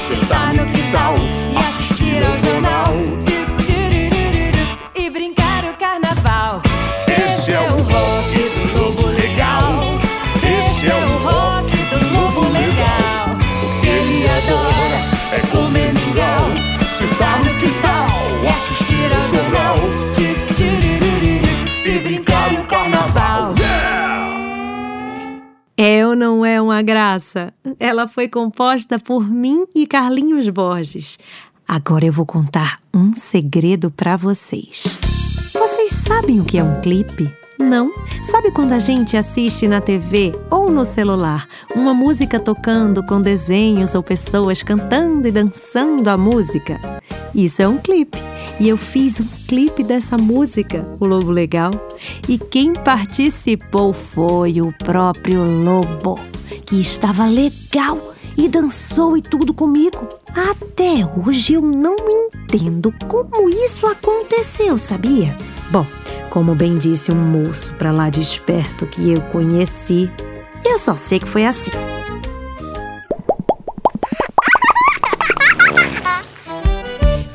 sentar 0.04 0.52
no 0.52 0.66
quintal 0.66 1.14
não 26.14 26.44
é 26.44 26.60
uma 26.60 26.82
graça? 26.82 27.52
Ela 27.78 28.08
foi 28.08 28.28
composta 28.28 28.98
por 28.98 29.28
mim 29.28 29.66
e 29.74 29.86
Carlinhos 29.86 30.48
Borges. 30.48 31.18
Agora 31.66 32.04
eu 32.04 32.12
vou 32.12 32.26
contar 32.26 32.80
um 32.92 33.14
segredo 33.14 33.90
para 33.90 34.16
vocês. 34.16 34.98
Vocês 35.52 35.92
sabem 35.92 36.40
o 36.40 36.44
que 36.44 36.58
é 36.58 36.64
um 36.64 36.80
clipe? 36.80 37.43
Não? 37.58 37.92
Sabe 38.24 38.50
quando 38.50 38.72
a 38.72 38.78
gente 38.78 39.16
assiste 39.16 39.68
na 39.68 39.80
TV 39.80 40.34
ou 40.50 40.70
no 40.70 40.84
celular 40.84 41.46
uma 41.74 41.94
música 41.94 42.40
tocando 42.40 43.04
com 43.04 43.20
desenhos 43.20 43.94
ou 43.94 44.02
pessoas 44.02 44.62
cantando 44.62 45.28
e 45.28 45.30
dançando 45.30 46.08
a 46.08 46.16
música? 46.16 46.80
Isso 47.34 47.62
é 47.62 47.68
um 47.68 47.78
clipe. 47.78 48.18
E 48.60 48.68
eu 48.68 48.76
fiz 48.76 49.20
um 49.20 49.26
clipe 49.48 49.82
dessa 49.82 50.16
música, 50.16 50.86
o 51.00 51.06
Lobo 51.06 51.30
Legal. 51.30 51.72
E 52.28 52.38
quem 52.38 52.72
participou 52.72 53.92
foi 53.92 54.60
o 54.60 54.72
próprio 54.72 55.42
Lobo, 55.62 56.18
que 56.64 56.80
estava 56.80 57.26
legal 57.26 58.14
e 58.36 58.48
dançou 58.48 59.16
e 59.16 59.22
tudo 59.22 59.52
comigo. 59.52 60.08
Até 60.28 61.04
hoje 61.04 61.54
eu 61.54 61.62
não 61.62 61.96
entendo 61.98 62.92
como 63.08 63.48
isso 63.48 63.86
aconteceu, 63.86 64.78
sabia? 64.78 65.36
Bom, 65.70 65.86
como 66.30 66.54
bem 66.54 66.76
disse 66.76 67.10
um 67.10 67.14
moço 67.14 67.72
pra 67.74 67.90
lá 67.90 68.10
de 68.10 68.20
esperto 68.20 68.86
que 68.86 69.10
eu 69.10 69.20
conheci, 69.22 70.10
eu 70.64 70.78
só 70.78 70.96
sei 70.96 71.20
que 71.20 71.28
foi 71.28 71.46
assim. 71.46 71.70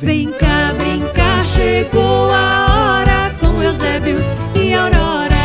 Vem 0.02 0.32
cá 0.32 0.74
brincar, 0.78 1.44
chegou 1.44 2.30
a 2.32 3.02
hora 3.02 3.36
com 3.40 3.62
Eusébio 3.62 4.18
e 4.56 4.74
Aurora. 4.74 5.36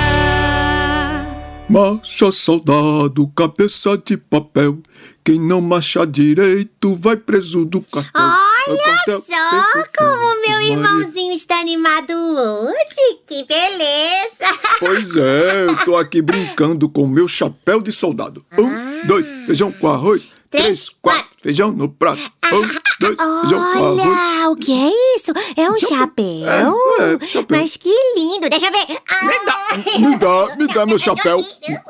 Marcha, 1.68 2.30
soldado, 2.30 3.26
cabeça 3.34 3.98
de 3.98 4.16
papel. 4.16 4.78
Quem 5.24 5.40
não 5.40 5.62
marcha 5.62 6.06
direito 6.06 6.94
vai 6.94 7.16
preso 7.16 7.64
do 7.64 7.80
cartel. 7.80 8.12
Olha 8.14 9.22
só 9.26 9.84
como 9.96 10.40
meu 10.46 10.60
irmãozinho 10.60 11.32
está 11.32 11.60
animado 11.60 12.12
hoje. 12.12 13.18
Que 13.26 13.42
beleza! 13.44 14.34
Pois 14.80 15.16
é, 15.16 15.66
eu 15.66 15.76
tô 15.84 15.96
aqui 15.96 16.20
brincando 16.20 16.88
com 16.88 17.06
meu 17.06 17.26
chapéu 17.28 17.80
de 17.80 17.92
soldado. 17.92 18.44
Um, 18.58 19.06
dois, 19.06 19.26
feijão 19.46 19.70
com 19.72 19.88
arroz. 19.88 20.28
Três, 20.62 20.88
quatro, 21.02 21.30
feijão 21.42 21.72
no 21.72 21.88
prato. 21.88 22.22
Um, 22.52 22.60
dois, 23.00 23.16
feijão 23.16 23.60
arroz. 23.60 24.00
Olha, 24.00 24.50
o 24.50 24.56
que 24.56 24.72
é 24.72 25.16
isso? 25.16 25.32
É 25.56 25.68
um 25.68 25.76
chapéu? 25.76 26.46
É, 26.46 27.24
é, 27.24 27.26
chapéu. 27.26 27.58
Mas 27.58 27.76
que 27.76 27.88
lindo! 28.16 28.48
Deixa 28.48 28.66
eu 28.66 28.72
ver. 28.72 28.98
Ah, 29.10 29.98
Me 29.98 30.16
dá, 30.16 30.56
me 30.56 30.66
dá 30.68 30.86
meu 30.86 30.96
chapéu. 30.98 31.38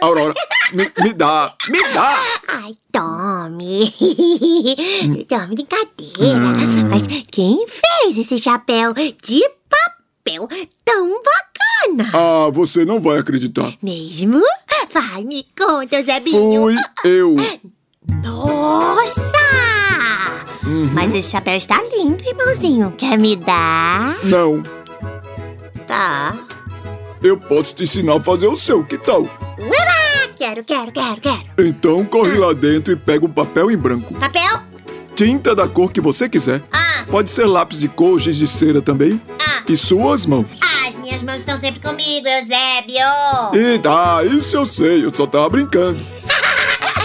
Aurora, 0.01 0.33
me, 0.73 0.91
me 1.03 1.13
dá, 1.13 1.55
me 1.69 1.83
dá. 1.93 2.19
Ai, 2.49 2.75
tome! 2.91 3.95
tome 5.29 5.55
brincadeira. 5.55 6.39
Mas 6.89 7.03
quem 7.31 7.67
fez 7.69 8.17
esse 8.17 8.39
chapéu 8.39 8.95
de 8.95 9.43
papel 9.69 10.49
tão 10.85 11.23
bacana? 11.23 12.11
Ah, 12.15 12.51
você 12.51 12.87
não 12.87 12.99
vai 12.99 13.19
acreditar. 13.19 13.75
Mesmo? 13.83 14.41
Vai, 14.91 15.23
me 15.23 15.45
conta, 15.59 16.03
Zebinho. 16.03 16.63
Fui 16.63 16.77
eu. 17.05 17.37
Nossa! 18.09 19.39
Mas 20.93 21.15
esse 21.15 21.31
chapéu 21.31 21.57
está 21.57 21.81
lindo, 21.97 22.23
irmãozinho. 22.27 22.93
Quer 22.97 23.19
me 23.19 23.37
dar? 23.37 24.17
Não, 24.25 24.63
Tá. 25.87 26.35
eu 27.23 27.37
posso 27.37 27.75
te 27.75 27.83
ensinar 27.85 28.17
a 28.17 28.21
fazer 28.21 28.47
o 28.47 28.57
seu, 28.57 28.83
que 28.85 28.97
tal? 28.99 29.23
Ueba! 29.59 29.95
Quero, 30.37 30.65
quero, 30.65 30.91
quero, 30.93 31.21
quero. 31.21 31.43
Então 31.59 32.05
corre 32.05 32.37
lá 32.39 32.53
dentro 32.53 32.93
e 32.93 32.97
pega 32.97 33.25
um 33.25 33.31
papel 33.31 33.71
em 33.71 33.77
branco. 33.77 34.13
Papel? 34.15 34.61
Tinta 35.15 35.55
da 35.55 35.69
cor 35.69 35.93
que 35.93 36.01
você 36.01 36.29
quiser. 36.29 36.63
Ah, 36.73 37.05
Pode 37.11 37.31
ser 37.31 37.47
lápis 37.47 37.79
de 37.79 37.87
cor, 37.89 38.19
giz 38.19 38.37
de 38.37 38.47
cera 38.47 38.81
também. 38.83 39.21
ah. 39.41 39.63
E 39.69 39.77
suas 39.77 40.27
mãos. 40.27 40.47
Ah, 40.63 40.89
as 40.89 40.97
minhas 40.97 41.23
mãos 41.23 41.37
estão 41.39 41.59
sempre 41.59 41.81
comigo, 41.81 42.27
Eusébio. 42.27 43.55
E 43.55 43.79
tá, 43.79 44.23
isso 44.25 44.57
eu 44.57 44.67
sei, 44.67 45.05
eu 45.05 45.15
só 45.15 45.27
tava 45.27 45.49
brincando. 45.51 45.99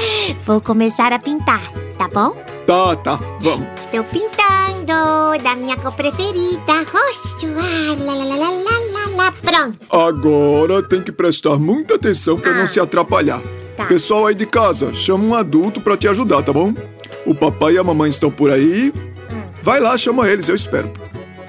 Vou 0.45 0.61
começar 0.61 1.11
a 1.13 1.19
pintar, 1.19 1.61
tá 1.97 2.07
bom? 2.07 2.31
Tá, 2.65 2.95
tá, 2.95 3.19
vamos. 3.39 3.67
Estou 3.79 4.03
pintando 4.03 5.43
da 5.43 5.55
minha 5.55 5.75
cor 5.77 5.91
preferida, 5.93 6.83
roxo. 6.91 7.47
Ah, 7.57 7.95
lá, 8.03 8.13
lá, 8.13 8.25
lá, 8.25 8.49
lá, 8.49 9.15
lá. 9.15 9.31
Pronto. 9.31 9.79
Agora 9.89 10.81
tem 10.83 11.01
que 11.01 11.11
prestar 11.11 11.57
muita 11.57 11.95
atenção 11.95 12.39
pra 12.39 12.53
não 12.53 12.67
se 12.67 12.79
atrapalhar. 12.79 13.41
Tá. 13.75 13.85
Pessoal 13.85 14.27
aí 14.27 14.35
de 14.35 14.45
casa, 14.45 14.93
chama 14.93 15.23
um 15.23 15.35
adulto 15.35 15.79
pra 15.79 15.95
te 15.95 16.07
ajudar, 16.07 16.43
tá 16.43 16.51
bom? 16.51 16.73
O 17.25 17.33
papai 17.33 17.73
e 17.73 17.77
a 17.77 17.83
mamãe 17.83 18.09
estão 18.09 18.29
por 18.29 18.51
aí. 18.51 18.91
Vai 19.61 19.79
lá, 19.79 19.97
chama 19.97 20.27
eles, 20.27 20.49
eu 20.49 20.55
espero. 20.55 20.91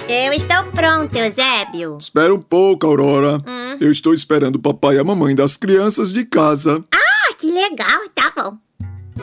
Eu 0.08 0.32
estou 0.32 0.64
pronto, 0.72 1.14
Eusébio. 1.16 1.96
Espera 1.98 2.34
um 2.34 2.40
pouco, 2.40 2.86
Aurora. 2.86 3.40
Eu 3.80 3.90
estou 3.90 4.12
esperando 4.12 4.56
o 4.56 4.60
papai 4.60 4.96
e 4.96 4.98
a 4.98 5.04
mamãe 5.04 5.34
das 5.34 5.56
crianças 5.56 6.12
de 6.12 6.24
casa. 6.24 6.82
Ah, 6.92 7.34
que 7.38 7.46
legal. 7.46 7.99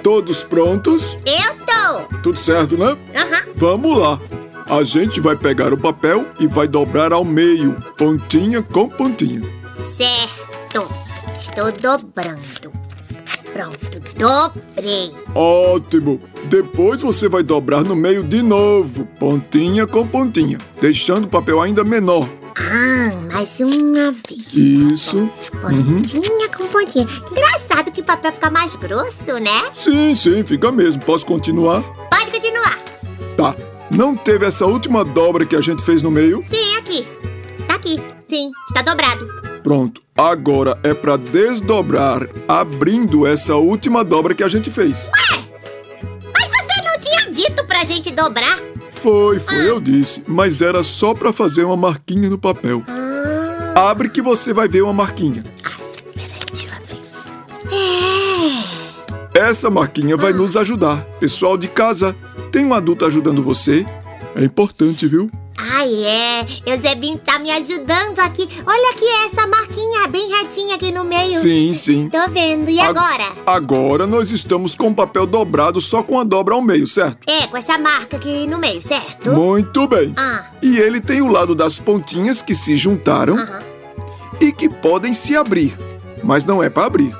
Todos 0.07 0.41
prontos? 0.41 1.17
Eu 1.25 1.65
tô. 1.65 2.17
Tudo 2.19 2.39
certo, 2.39 2.77
né? 2.77 2.97
Aham. 3.13 3.51
Vamos 3.57 3.99
lá. 3.99 4.17
A 4.65 4.81
gente 4.81 5.19
vai 5.19 5.35
pegar 5.35 5.73
o 5.73 5.77
papel 5.77 6.25
e 6.39 6.47
vai 6.47 6.65
dobrar 6.65 7.11
ao 7.11 7.25
meio, 7.25 7.73
pontinha 7.97 8.61
com 8.61 8.87
pontinha. 8.87 9.41
Certo. 9.97 10.89
Estou 11.37 11.69
dobrando. 11.73 12.71
Pronto, 13.51 13.99
dobrei. 14.17 15.11
Ótimo! 15.35 16.21
Depois 16.45 17.01
você 17.01 17.27
vai 17.27 17.43
dobrar 17.43 17.83
no 17.83 17.93
meio 17.93 18.23
de 18.23 18.41
novo, 18.41 19.05
pontinha 19.19 19.85
com 19.85 20.07
pontinha, 20.07 20.57
deixando 20.79 21.25
o 21.25 21.29
papel 21.29 21.61
ainda 21.61 21.83
menor. 21.83 22.29
Ah, 22.59 23.11
mais 23.31 23.59
uma 23.59 24.11
vez. 24.11 24.53
Isso. 24.53 25.29
Pontinha 25.61 26.49
com 26.49 26.67
pontinha. 26.67 27.07
Engraçado 27.31 27.91
que 27.91 28.01
o 28.01 28.03
papel 28.03 28.33
fica 28.33 28.49
mais 28.49 28.75
grosso, 28.75 29.39
né? 29.39 29.69
Sim, 29.73 30.15
sim, 30.15 30.43
fica 30.43 30.71
mesmo. 30.71 31.01
Posso 31.03 31.25
continuar? 31.25 31.81
Pode 32.09 32.31
continuar. 32.31 32.79
Tá. 33.35 33.55
Não 33.91 34.15
teve 34.17 34.45
essa 34.45 34.65
última 34.65 35.05
dobra 35.05 35.45
que 35.45 35.55
a 35.55 35.61
gente 35.61 35.83
fez 35.83 36.01
no 36.01 36.09
meio? 36.11 36.43
Sim, 36.45 36.77
aqui. 36.77 37.07
Tá 37.67 37.75
aqui. 37.75 38.01
Sim, 38.27 38.51
está 38.67 38.81
dobrado. 38.81 39.27
Pronto. 39.63 40.01
Agora 40.17 40.79
é 40.83 40.93
pra 40.93 41.15
desdobrar 41.15 42.27
abrindo 42.47 43.27
essa 43.27 43.55
última 43.55 44.03
dobra 44.03 44.33
que 44.33 44.43
a 44.43 44.47
gente 44.47 44.71
fez. 44.71 45.07
Mas 46.33 46.49
você 46.49 46.81
não 46.83 46.99
tinha 46.99 47.31
dito 47.31 47.63
pra 47.65 47.83
gente 47.83 48.11
dobrar? 48.11 48.57
Foi, 49.07 49.39
foi, 49.39 49.69
eu 49.69 49.79
disse. 49.79 50.21
Mas 50.27 50.61
era 50.61 50.83
só 50.83 51.13
pra 51.13 51.31
fazer 51.31 51.63
uma 51.63 51.77
marquinha 51.77 52.29
no 52.29 52.37
papel. 52.37 52.83
Abre 53.73 54.09
que 54.09 54.21
você 54.21 54.51
vai 54.51 54.67
ver 54.67 54.81
uma 54.81 54.91
marquinha. 54.91 55.41
Eu 56.53 56.73
abrir. 56.75 56.99
Essa 59.33 59.69
marquinha 59.69 60.17
vai 60.17 60.33
nos 60.33 60.57
ajudar. 60.57 60.97
Pessoal 61.21 61.57
de 61.57 61.69
casa, 61.69 62.13
tem 62.51 62.65
um 62.65 62.73
adulto 62.73 63.05
ajudando 63.05 63.41
você? 63.41 63.85
É 64.35 64.43
importante, 64.43 65.07
viu? 65.07 65.31
Ai, 65.79 65.93
é. 66.05 66.45
Eusebinho 66.65 67.19
tá 67.19 67.37
me 67.37 67.51
ajudando 67.51 68.17
aqui. 68.19 68.47
Olha 68.65 68.91
aqui 68.95 69.05
essa 69.25 69.45
marquinha 69.45 70.07
bem 70.07 70.27
retinha 70.29 70.73
aqui 70.75 70.91
no 70.91 71.03
meio. 71.03 71.39
Sim, 71.39 71.71
sim. 71.75 72.09
Tô 72.09 72.27
vendo. 72.29 72.67
E 72.69 72.79
Ag- 72.79 72.97
agora? 72.97 73.31
Agora 73.45 74.07
nós 74.07 74.31
estamos 74.31 74.75
com 74.75 74.87
o 74.89 74.95
papel 74.95 75.27
dobrado 75.27 75.79
só 75.79 76.01
com 76.01 76.19
a 76.19 76.23
dobra 76.23 76.55
ao 76.55 76.61
meio, 76.63 76.87
certo? 76.87 77.19
É, 77.29 77.45
com 77.45 77.55
essa 77.57 77.77
marca 77.77 78.17
aqui 78.17 78.47
no 78.47 78.57
meio, 78.57 78.81
certo? 78.81 79.31
Muito 79.33 79.87
bem. 79.87 80.13
Ah, 80.17 80.45
E 80.63 80.77
ele 80.79 80.99
tem 80.99 81.21
o 81.21 81.27
lado 81.27 81.53
das 81.53 81.77
pontinhas 81.77 82.41
que 82.41 82.55
se 82.55 82.75
juntaram 82.75 83.37
aham. 83.37 83.61
e 84.41 84.51
que 84.51 84.67
podem 84.69 85.13
se 85.13 85.35
abrir, 85.35 85.77
mas 86.23 86.43
não 86.43 86.63
é 86.63 86.71
para 86.71 86.85
abrir. 86.87 87.15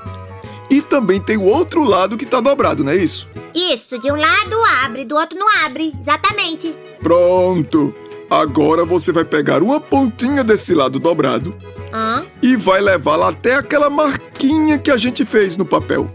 E 0.70 0.82
também 0.82 1.22
tem 1.22 1.38
o 1.38 1.43
outro 1.46 1.84
lado 1.84 2.17
que 2.17 2.26
tá 2.26 2.39
dobrado, 2.41 2.84
não 2.84 2.91
é 2.91 2.96
isso? 2.98 3.30
Isso, 3.54 4.00
de 4.00 4.12
um 4.12 4.15
lado 4.15 4.58
abre, 4.84 5.06
do 5.06 5.15
outro 5.15 5.38
não 5.38 5.48
abre. 5.63 5.93
Exatamente. 6.02 6.74
Pronto! 7.02 7.93
Agora 8.30 8.84
você 8.86 9.12
vai 9.12 9.24
pegar 9.24 9.62
uma 9.63 9.80
pontinha 9.80 10.44
desse 10.44 10.74
lado 10.74 11.00
dobrado 11.00 11.56
Ah, 11.94 12.24
e 12.42 12.56
vai 12.58 12.82
levá-la 12.82 13.30
até 13.30 13.56
aquela 13.56 13.90
marquinha 13.90 14.78
que 14.78 14.92
a 14.92 14.98
gente 14.98 15.24
fez 15.24 15.56
no 15.56 15.66
papel. 15.66 16.12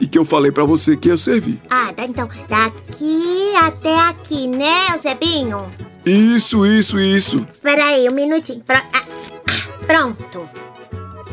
E 0.00 0.06
que 0.06 0.18
eu 0.18 0.24
falei 0.24 0.52
pra 0.52 0.64
você 0.64 0.96
que 0.96 1.08
ia 1.08 1.16
servir. 1.16 1.58
ah 1.70 1.90
dá 1.96 2.04
então. 2.04 2.28
Daqui 2.48 3.52
até 3.56 3.98
aqui, 3.98 4.46
né, 4.46 4.88
Eusebinho? 4.94 5.70
Isso, 6.04 6.64
isso, 6.64 6.98
isso. 7.00 7.46
Peraí, 7.62 8.08
um 8.08 8.14
minutinho. 8.14 8.62
Pro- 8.64 8.76
ah, 8.76 9.02
ah, 9.48 9.84
pronto. 9.86 10.48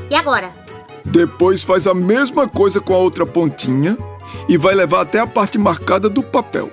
E 0.10 0.16
agora? 0.16 0.50
Depois 1.04 1.62
faz 1.62 1.86
a 1.88 1.94
mesma 1.94 2.48
coisa 2.48 2.82
com 2.82 2.94
a 2.94 2.98
outra 2.98 3.26
pontinha 3.26 3.98
e 4.50 4.58
vai 4.58 4.74
levar 4.74 5.02
até 5.02 5.20
a 5.20 5.28
parte 5.28 5.58
marcada 5.58 6.10
do 6.10 6.24
papel. 6.24 6.72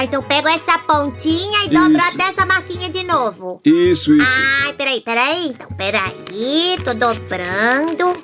Tá, 0.00 0.04
então 0.04 0.22
pego 0.22 0.48
essa 0.48 0.78
pontinha 0.78 1.64
e 1.66 1.68
dobro 1.68 1.98
Isso. 1.98 2.08
até 2.08 2.24
essa 2.30 2.46
marquinha 2.46 2.88
de 2.88 3.04
novo. 3.04 3.60
Isso, 3.62 4.14
isso. 4.14 4.26
Ai, 4.64 4.72
peraí, 4.72 5.00
peraí. 5.02 5.46
Então, 5.48 5.68
peraí, 5.76 6.78
tô 6.82 6.94
dobrando. 6.94 8.16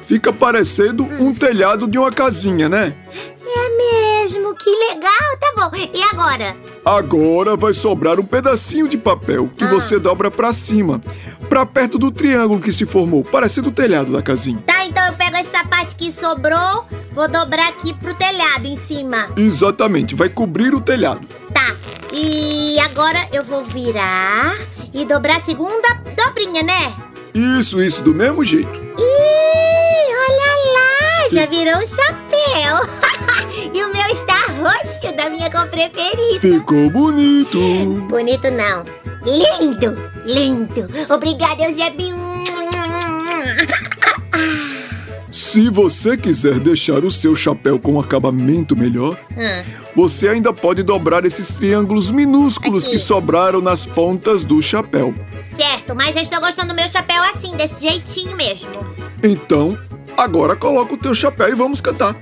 Fica 0.00 0.32
parecendo 0.32 1.04
um 1.04 1.34
telhado 1.34 1.86
de 1.86 1.98
uma 1.98 2.10
casinha, 2.10 2.70
né? 2.70 2.96
É 3.44 4.22
mesmo, 4.22 4.54
que 4.54 4.70
legal, 4.70 5.36
tá 5.38 5.52
bom. 5.56 5.76
E 5.76 6.02
agora? 6.04 6.56
Agora 6.82 7.54
vai 7.54 7.74
sobrar 7.74 8.18
um 8.18 8.24
pedacinho 8.24 8.88
de 8.88 8.96
papel 8.96 9.50
que 9.58 9.66
você 9.66 9.98
dobra 9.98 10.30
pra 10.30 10.54
cima, 10.54 11.02
pra 11.50 11.66
perto 11.66 11.98
do 11.98 12.10
triângulo 12.10 12.60
que 12.60 12.72
se 12.72 12.86
formou, 12.86 13.22
parecendo 13.22 13.68
o 13.68 13.72
telhado 13.72 14.10
da 14.10 14.22
casinha. 14.22 14.62
Tá, 14.66 14.86
então 14.86 15.06
eu 15.06 15.12
pego 15.12 15.36
essa 15.36 15.62
parte 15.66 15.79
que 16.00 16.10
sobrou, 16.10 16.86
vou 17.12 17.28
dobrar 17.28 17.68
aqui 17.68 17.92
pro 17.92 18.14
telhado 18.14 18.64
em 18.64 18.74
cima. 18.74 19.28
Exatamente, 19.36 20.14
vai 20.14 20.30
cobrir 20.30 20.74
o 20.74 20.80
telhado. 20.80 21.28
Tá, 21.52 21.76
e 22.10 22.80
agora 22.80 23.28
eu 23.34 23.44
vou 23.44 23.62
virar 23.64 24.56
e 24.94 25.04
dobrar 25.04 25.36
a 25.36 25.42
segunda 25.42 25.88
dobrinha, 26.16 26.62
né? 26.62 26.94
Isso, 27.34 27.82
isso, 27.82 28.02
do 28.02 28.14
mesmo 28.14 28.42
jeito. 28.42 28.72
Ih, 28.98 30.14
olha 30.26 30.54
lá, 30.72 31.28
já 31.30 31.44
virou 31.44 31.76
um 31.76 31.86
chapéu. 31.86 32.88
e 33.74 33.84
o 33.84 33.92
meu 33.92 34.06
está 34.10 34.46
roxo, 34.46 35.14
da 35.14 35.28
minha 35.28 35.50
cor 35.50 35.66
preferida. 35.68 36.40
Ficou 36.40 36.88
bonito. 36.88 37.58
Bonito 38.08 38.50
não. 38.50 38.84
Lindo, 39.22 39.98
lindo. 40.24 40.88
Obrigada, 41.10 41.64
Eusebinho. 41.64 42.18
Se 45.50 45.68
você 45.68 46.16
quiser 46.16 46.60
deixar 46.60 47.04
o 47.04 47.10
seu 47.10 47.34
chapéu 47.34 47.76
com 47.76 47.94
um 47.94 47.98
acabamento 48.00 48.76
melhor, 48.76 49.18
Hum. 49.36 49.64
você 49.96 50.28
ainda 50.28 50.52
pode 50.52 50.84
dobrar 50.84 51.24
esses 51.24 51.54
triângulos 51.54 52.12
minúsculos 52.12 52.84
Aqui. 52.84 52.92
que 52.92 52.98
sobraram 53.00 53.60
nas 53.60 53.84
pontas 53.84 54.44
do 54.44 54.62
chapéu. 54.62 55.12
Certo, 55.56 55.92
mas 55.96 56.14
já 56.14 56.22
estou 56.22 56.38
gostando 56.40 56.68
do 56.68 56.76
meu 56.76 56.88
chapéu 56.88 57.20
assim, 57.34 57.56
desse 57.56 57.82
jeitinho 57.82 58.36
mesmo. 58.36 58.70
Então, 59.24 59.76
agora 60.16 60.54
coloca 60.54 60.94
o 60.94 60.96
teu 60.96 61.16
chapéu 61.16 61.48
e 61.48 61.54
vamos 61.56 61.80
cantar. 61.80 62.14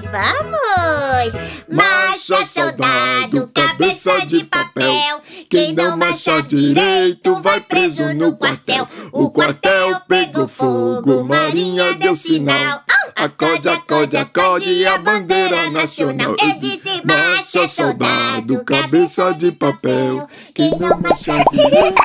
Vamos! 0.00 1.34
Marcha, 1.68 2.46
soldado, 2.46 3.48
cabeça 3.48 4.26
de 4.26 4.44
papel. 4.44 5.20
Quem 5.50 5.72
não 5.74 5.96
marchar 5.96 6.42
direito 6.42 7.40
vai 7.42 7.60
preso 7.60 8.14
no 8.14 8.34
quartel. 8.36 8.88
O 9.12 9.30
quartel 9.30 10.00
pegou 10.08 10.48
fogo, 10.48 11.24
Marinha 11.24 11.94
deu 11.94 12.16
sinal. 12.16 12.82
Acorde, 13.16 13.68
acorde, 13.68 14.16
acorde 14.16 14.86
a 14.86 14.98
bandeira 14.98 15.70
nacional. 15.70 16.34
Eu 16.40 16.58
disse 16.58 17.02
marcha, 17.04 17.68
soldado, 17.68 18.64
cabeça 18.64 19.32
de 19.34 19.52
papel. 19.52 20.26
Quem 20.54 20.70
não 20.78 20.98
marchar 21.00 21.44
direito. 21.50 22.02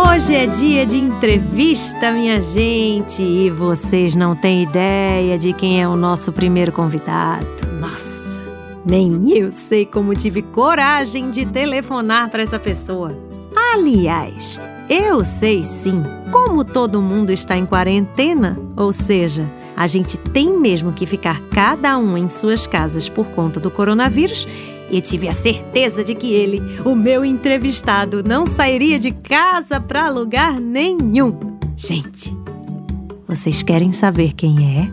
Hoje 0.00 0.32
é 0.32 0.46
dia 0.46 0.86
de 0.86 0.96
entrevista, 0.96 2.12
minha 2.12 2.40
gente, 2.40 3.20
e 3.20 3.50
vocês 3.50 4.14
não 4.14 4.36
têm 4.36 4.62
ideia 4.62 5.36
de 5.36 5.52
quem 5.52 5.82
é 5.82 5.88
o 5.88 5.96
nosso 5.96 6.32
primeiro 6.32 6.70
convidado. 6.70 7.44
Nossa, 7.80 8.38
nem 8.86 9.36
eu 9.36 9.50
sei 9.50 9.84
como 9.84 10.14
tive 10.14 10.40
coragem 10.40 11.32
de 11.32 11.44
telefonar 11.44 12.30
para 12.30 12.44
essa 12.44 12.60
pessoa. 12.60 13.10
Aliás, 13.74 14.60
eu 14.88 15.24
sei 15.24 15.64
sim, 15.64 16.04
como 16.30 16.64
todo 16.64 17.02
mundo 17.02 17.32
está 17.32 17.56
em 17.56 17.66
quarentena, 17.66 18.56
ou 18.76 18.92
seja, 18.92 19.50
a 19.76 19.88
gente 19.88 20.16
tem 20.16 20.56
mesmo 20.56 20.92
que 20.92 21.06
ficar 21.06 21.40
cada 21.50 21.98
um 21.98 22.16
em 22.16 22.28
suas 22.28 22.68
casas 22.68 23.08
por 23.08 23.26
conta 23.26 23.58
do 23.58 23.68
coronavírus. 23.68 24.46
E 24.90 25.00
tive 25.00 25.28
a 25.28 25.34
certeza 25.34 26.02
de 26.02 26.14
que 26.14 26.32
ele, 26.32 26.60
o 26.84 26.94
meu 26.94 27.24
entrevistado, 27.24 28.22
não 28.22 28.46
sairia 28.46 28.98
de 28.98 29.10
casa 29.10 29.80
para 29.80 30.08
lugar 30.08 30.58
nenhum. 30.58 31.38
Gente, 31.76 32.36
vocês 33.26 33.62
querem 33.62 33.92
saber 33.92 34.32
quem 34.32 34.78
é? 34.78 34.90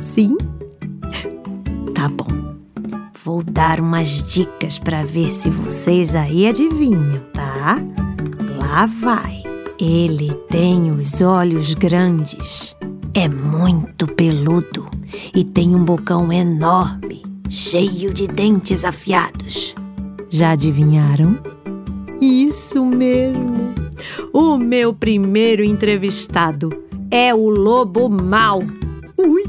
Sim? 0.00 0.36
Tá 1.94 2.08
bom. 2.08 2.54
Vou 3.22 3.42
dar 3.42 3.78
umas 3.78 4.22
dicas 4.22 4.78
para 4.78 5.02
ver 5.02 5.30
se 5.30 5.50
vocês 5.50 6.14
aí 6.14 6.46
adivinham, 6.46 7.20
tá? 7.34 7.76
Lá 8.58 8.86
vai. 8.86 9.42
Ele 9.78 10.32
tem 10.48 10.90
os 10.90 11.20
olhos 11.20 11.74
grandes, 11.74 12.74
é 13.14 13.28
muito 13.28 14.06
peludo 14.06 14.86
e 15.34 15.44
tem 15.44 15.74
um 15.74 15.84
bocão 15.84 16.32
enorme, 16.32 17.22
cheio 17.50 18.14
de 18.14 18.28
dentes 18.28 18.84
afiados. 18.84 19.74
Já 20.30 20.52
adivinharam? 20.52 21.36
Isso 22.20 22.86
mesmo! 22.86 23.74
O 24.32 24.56
meu 24.56 24.94
primeiro 24.94 25.64
entrevistado 25.64 26.70
é 27.10 27.34
o 27.34 27.50
Lobo 27.50 28.08
Mal. 28.08 28.62
Ui! 29.18 29.42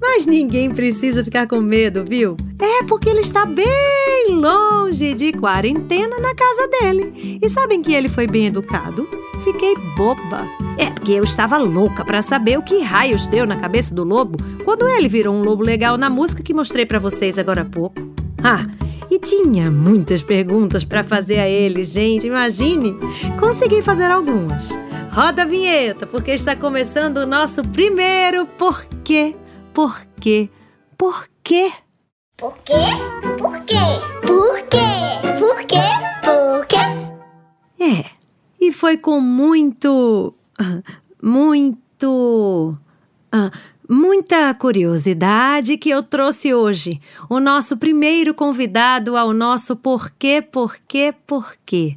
Mas 0.00 0.24
ninguém 0.24 0.70
precisa 0.70 1.22
ficar 1.22 1.46
com 1.46 1.60
medo, 1.60 2.02
viu? 2.02 2.34
É 2.58 2.82
porque 2.84 3.10
ele 3.10 3.20
está 3.20 3.44
bem 3.44 3.66
longe 4.30 5.12
de 5.12 5.32
quarentena 5.32 6.18
na 6.18 6.34
casa 6.34 6.68
dele. 6.68 7.38
E 7.42 7.48
sabem 7.50 7.82
que 7.82 7.92
ele 7.92 8.08
foi 8.08 8.26
bem 8.26 8.46
educado? 8.46 9.06
Fiquei 9.50 9.74
boba. 9.96 10.46
É 10.76 10.90
porque 10.90 11.12
eu 11.12 11.24
estava 11.24 11.56
louca 11.56 12.04
para 12.04 12.20
saber 12.20 12.58
o 12.58 12.62
que 12.62 12.82
raios 12.82 13.26
deu 13.26 13.46
na 13.46 13.56
cabeça 13.56 13.94
do 13.94 14.04
lobo 14.04 14.36
quando 14.62 14.86
ele 14.86 15.08
virou 15.08 15.34
um 15.34 15.40
lobo 15.40 15.62
legal 15.62 15.96
na 15.96 16.10
música 16.10 16.42
que 16.42 16.52
mostrei 16.52 16.84
para 16.84 16.98
vocês 16.98 17.38
agora 17.38 17.62
há 17.62 17.64
pouco. 17.64 17.96
Ah, 18.44 18.66
e 19.10 19.18
tinha 19.18 19.70
muitas 19.70 20.22
perguntas 20.22 20.84
para 20.84 21.02
fazer 21.02 21.38
a 21.38 21.48
ele, 21.48 21.82
gente, 21.82 22.26
imagine. 22.26 22.94
Consegui 23.40 23.80
fazer 23.80 24.10
algumas. 24.10 24.68
Roda 25.10 25.42
a 25.42 25.46
vinheta, 25.46 26.06
porque 26.06 26.32
está 26.32 26.54
começando 26.54 27.16
o 27.16 27.26
nosso 27.26 27.62
primeiro 27.62 28.44
porquê, 28.44 29.34
porquê, 29.72 30.50
porquê. 30.98 31.72
Por 32.36 32.58
quê? 32.58 32.74
Por 33.38 33.60
quê? 33.62 33.74
Por 34.26 34.60
quê? 34.66 35.38
Por 35.38 35.64
quê? 35.64 35.78
Por 36.22 36.66
quê? 36.66 36.76
É, 37.80 38.17
e 38.60 38.72
foi 38.72 38.96
com 38.96 39.20
muito. 39.20 40.34
muito. 41.22 42.76
ah, 43.32 43.50
muita 43.88 44.52
curiosidade 44.54 45.78
que 45.78 45.88
eu 45.88 46.02
trouxe 46.02 46.52
hoje 46.52 47.00
o 47.28 47.40
nosso 47.40 47.76
primeiro 47.76 48.34
convidado 48.34 49.16
ao 49.16 49.32
nosso 49.32 49.74
Porquê, 49.76 50.42
Porquê, 50.42 51.14
Porquê. 51.26 51.96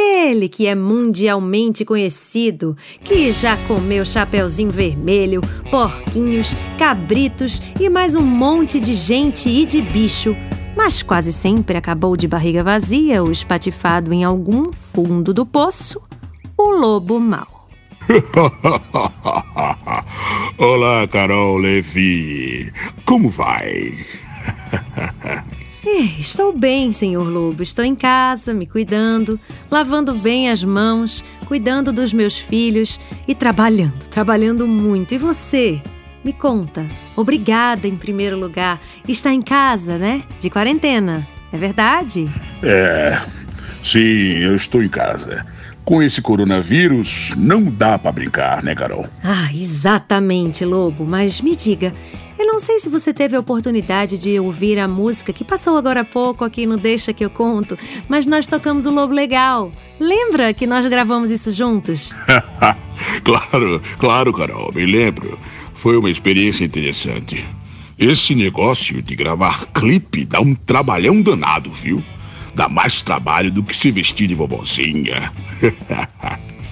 Ele 0.00 0.48
que 0.48 0.64
é 0.64 0.76
mundialmente 0.76 1.84
conhecido, 1.84 2.76
que 3.02 3.32
já 3.32 3.56
comeu 3.66 4.04
chapeuzinho 4.04 4.70
vermelho, 4.70 5.40
porquinhos, 5.72 6.54
cabritos 6.78 7.60
e 7.80 7.88
mais 7.88 8.14
um 8.14 8.22
monte 8.22 8.78
de 8.78 8.94
gente 8.94 9.48
e 9.48 9.66
de 9.66 9.82
bicho, 9.82 10.36
mas 10.78 11.02
quase 11.02 11.32
sempre 11.32 11.76
acabou 11.76 12.16
de 12.16 12.28
barriga 12.28 12.62
vazia 12.62 13.20
ou 13.20 13.32
espatifado 13.32 14.14
em 14.14 14.22
algum 14.22 14.72
fundo 14.72 15.34
do 15.34 15.44
poço, 15.44 16.00
o 16.56 16.70
lobo 16.70 17.18
mau. 17.18 17.68
Olá, 20.56 21.04
Carol 21.08 21.56
Levi. 21.56 22.72
Como 23.04 23.28
vai? 23.28 23.92
É, 25.84 26.02
estou 26.16 26.56
bem, 26.56 26.92
senhor 26.92 27.28
lobo. 27.28 27.60
Estou 27.60 27.84
em 27.84 27.96
casa, 27.96 28.54
me 28.54 28.64
cuidando, 28.64 29.38
lavando 29.68 30.14
bem 30.14 30.48
as 30.48 30.62
mãos, 30.62 31.24
cuidando 31.46 31.92
dos 31.92 32.12
meus 32.12 32.38
filhos 32.38 33.00
e 33.26 33.34
trabalhando, 33.34 34.08
trabalhando 34.08 34.64
muito. 34.64 35.12
E 35.12 35.18
você? 35.18 35.82
Me 36.24 36.32
conta. 36.32 36.86
Obrigada, 37.16 37.86
em 37.86 37.96
primeiro 37.96 38.38
lugar. 38.38 38.80
Está 39.06 39.32
em 39.32 39.42
casa, 39.42 39.98
né? 39.98 40.22
De 40.40 40.50
quarentena. 40.50 41.26
É 41.52 41.56
verdade? 41.56 42.28
É. 42.62 43.20
Sim, 43.84 44.38
eu 44.38 44.54
estou 44.54 44.82
em 44.82 44.88
casa. 44.88 45.46
Com 45.84 46.02
esse 46.02 46.20
coronavírus, 46.20 47.32
não 47.36 47.62
dá 47.64 47.98
pra 47.98 48.12
brincar, 48.12 48.62
né, 48.62 48.74
Carol? 48.74 49.06
Ah, 49.24 49.48
exatamente, 49.54 50.64
lobo. 50.64 51.06
Mas 51.06 51.40
me 51.40 51.56
diga, 51.56 51.94
eu 52.38 52.46
não 52.46 52.58
sei 52.58 52.78
se 52.78 52.90
você 52.90 53.14
teve 53.14 53.34
a 53.34 53.40
oportunidade 53.40 54.18
de 54.18 54.38
ouvir 54.38 54.78
a 54.78 54.86
música 54.86 55.32
que 55.32 55.42
passou 55.42 55.78
agora 55.78 56.02
há 56.02 56.04
pouco 56.04 56.44
aqui 56.44 56.66
no 56.66 56.76
Deixa 56.76 57.12
que 57.12 57.24
eu 57.24 57.30
conto, 57.30 57.78
mas 58.08 58.26
nós 58.26 58.46
tocamos 58.46 58.84
o 58.84 58.90
Lobo 58.90 59.14
Legal. 59.14 59.72
Lembra 59.98 60.52
que 60.52 60.66
nós 60.66 60.86
gravamos 60.86 61.30
isso 61.30 61.50
juntos? 61.50 62.12
claro, 63.24 63.82
claro, 63.98 64.32
Carol, 64.32 64.70
me 64.74 64.84
lembro. 64.84 65.38
Foi 65.78 65.96
uma 65.96 66.10
experiência 66.10 66.64
interessante. 66.64 67.46
Esse 67.96 68.34
negócio 68.34 69.00
de 69.00 69.14
gravar 69.14 69.64
clipe 69.66 70.24
dá 70.24 70.40
um 70.40 70.52
trabalhão 70.52 71.22
danado, 71.22 71.70
viu? 71.70 72.02
Dá 72.52 72.68
mais 72.68 73.00
trabalho 73.00 73.48
do 73.52 73.62
que 73.62 73.76
se 73.76 73.92
vestir 73.92 74.26
de 74.26 74.34
vovozinha. 74.34 75.32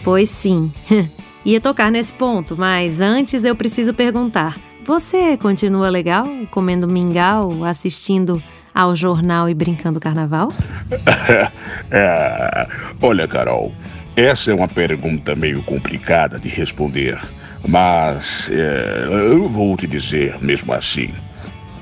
Pois 0.02 0.30
sim. 0.30 0.72
Ia 1.44 1.60
tocar 1.60 1.90
nesse 1.90 2.12
ponto, 2.12 2.56
mas 2.56 3.00
antes 3.00 3.44
eu 3.44 3.56
preciso 3.56 3.92
perguntar: 3.92 4.56
você 4.84 5.36
continua 5.36 5.88
legal 5.88 6.28
comendo 6.48 6.86
mingau, 6.86 7.64
assistindo 7.64 8.40
ao 8.72 8.94
jornal 8.94 9.48
e 9.48 9.54
brincando 9.54 9.98
carnaval? 9.98 10.52
É, 11.90 12.68
olha, 13.00 13.28
Carol, 13.28 13.72
essa 14.16 14.50
é 14.50 14.54
uma 14.54 14.68
pergunta 14.68 15.36
meio 15.36 15.62
complicada 15.62 16.38
de 16.38 16.48
responder, 16.48 17.18
mas 17.68 18.48
é, 18.50 19.06
eu 19.08 19.48
vou 19.48 19.76
te 19.76 19.86
dizer 19.86 20.36
mesmo 20.40 20.72
assim. 20.72 21.10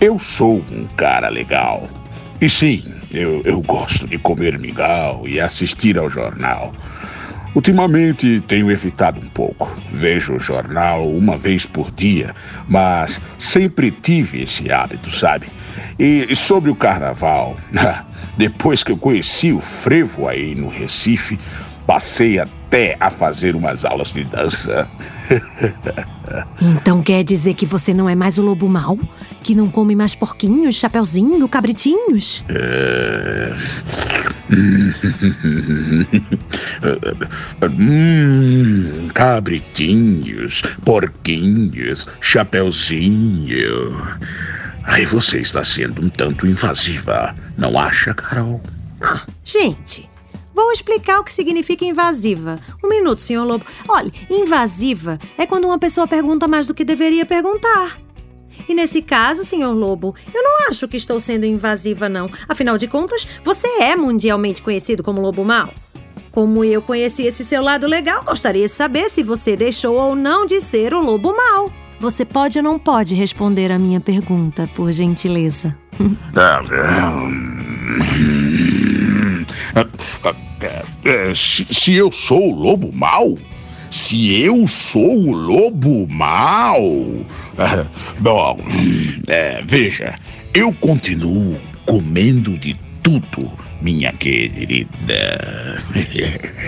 Eu 0.01 0.19
sou 0.19 0.65
um 0.71 0.87
cara 0.97 1.29
legal. 1.29 1.89
E 2.41 2.49
sim, 2.49 2.85
eu, 3.13 3.43
eu 3.45 3.61
gosto 3.61 4.07
de 4.07 4.19
comer 4.19 4.59
mingau 4.59 5.27
e 5.27 5.41
assistir 5.41 5.99
ao 5.99 6.11
jornal. 6.11 6.75
Ultimamente 7.55 8.43
tenho 8.49 8.71
evitado 8.71 9.21
um 9.21 9.29
pouco. 9.29 9.73
Vejo 9.93 10.35
o 10.35 10.41
jornal 10.41 11.09
uma 11.09 11.37
vez 11.37 11.65
por 11.65 11.91
dia, 11.93 12.35
mas 12.69 13.21
sempre 13.39 13.93
tive 13.93 14.43
esse 14.43 14.73
hábito, 14.73 15.15
sabe? 15.15 15.47
E 15.99 16.35
sobre 16.35 16.71
o 16.71 16.75
carnaval, 16.75 17.57
depois 18.37 18.83
que 18.83 18.91
eu 18.91 18.97
conheci 18.97 19.53
o 19.53 19.61
frevo 19.61 20.29
aí 20.29 20.55
no 20.55 20.69
Recife, 20.69 21.39
passei 21.87 22.41
até 22.75 22.97
a 22.99 23.09
fazer 23.09 23.55
umas 23.55 23.85
aulas 23.85 24.13
de 24.13 24.25
dança. 24.25 24.89
Então 26.61 27.01
quer 27.01 27.23
dizer 27.23 27.55
que 27.55 27.65
você 27.65 27.95
não 27.95 28.09
é 28.09 28.17
mais 28.17 28.37
o 28.37 28.43
lobo 28.43 28.69
mau? 28.69 28.99
Que 29.45 29.55
não 29.55 29.69
come 29.69 29.95
mais 29.95 30.17
porquinhos, 30.17 30.75
chapeuzinho, 30.75 31.49
cabritinhos? 31.49 32.43
Hum, 37.63 39.09
cabritinhos, 39.15 40.63
porquinhos, 40.85 42.09
chapeuzinho. 42.21 44.03
Aí 44.83 45.07
você 45.07 45.39
está 45.39 45.63
sendo 45.63 46.05
um 46.05 46.09
tanto 46.09 46.45
invasiva, 46.45 47.33
não 47.57 47.79
acha, 47.79 48.13
Carol? 48.15 48.61
Gente, 49.45 50.09
vou 50.55 50.71
explicar 50.73 51.21
o 51.21 51.25
que 51.25 51.33
significa 51.33 51.85
invasiva. 51.85 52.59
Um 52.83 52.89
minuto, 52.89 53.21
senhor 53.21 53.45
Lobo. 53.45 53.65
Olha, 53.89 54.11
invasiva 54.31 55.19
é 55.37 55.47
quando 55.47 55.67
uma 55.67 55.79
pessoa 55.79 56.07
pergunta 56.07 56.47
mais 56.47 56.67
do 56.67 56.75
que 56.75 56.85
deveria 56.85 57.27
perguntar. 57.27 57.99
E 58.69 58.75
nesse 58.75 59.03
caso, 59.03 59.45
senhor 59.45 59.73
Lobo, 59.73 60.15
eu 60.33 60.43
não 60.43 60.69
acho 60.69 60.87
que 60.89 60.97
estou 60.97 61.21
sendo 61.21 61.45
invasiva, 61.45 62.09
não. 62.09 62.31
Afinal 62.49 62.79
de 62.79 62.87
contas, 62.87 63.27
você 63.43 63.67
é 63.81 63.97
mundialmente 63.97 64.63
conhecido 64.63 65.03
como 65.03 65.21
Lobo 65.21 65.45
Mau. 65.45 65.75
Como 66.31 66.65
eu 66.65 66.81
conheci 66.83 67.25
esse 67.25 67.45
seu 67.45 67.63
lado 67.63 67.87
legal, 67.87 68.25
gostaria 68.25 68.65
de 68.65 68.71
saber 68.71 69.09
se 69.09 69.23
você 69.23 69.57
deixou 69.57 69.97
ou 69.97 70.17
não 70.17 70.47
de 70.47 70.61
ser 70.61 70.95
o 70.95 71.01
Lobo 71.01 71.35
Mau. 71.37 71.71
Você 72.01 72.25
pode 72.25 72.59
ou 72.59 72.65
não 72.65 72.79
pode 72.79 73.15
responder 73.15 73.71
a 73.71 73.79
minha 73.79 74.01
pergunta, 74.01 74.69
por 74.75 74.93
gentileza? 74.93 75.77
é, 81.05 81.35
se, 81.35 81.67
se 81.71 81.95
eu 81.95 82.11
sou 82.11 82.53
o 82.53 82.55
lobo 82.55 82.93
mau? 82.93 83.39
Se 83.91 84.43
eu 84.43 84.67
sou 84.67 85.29
o 85.29 85.33
lobo 85.33 86.07
mau? 86.09 87.05
Ah, 87.59 87.87
Bom, 88.19 88.59
é, 89.29 89.63
veja, 89.65 90.19
eu 90.53 90.73
continuo 90.73 91.57
comendo 91.87 92.57
de 92.59 92.77
tudo, 93.03 93.51
minha 93.81 94.13
querida. 94.13 94.89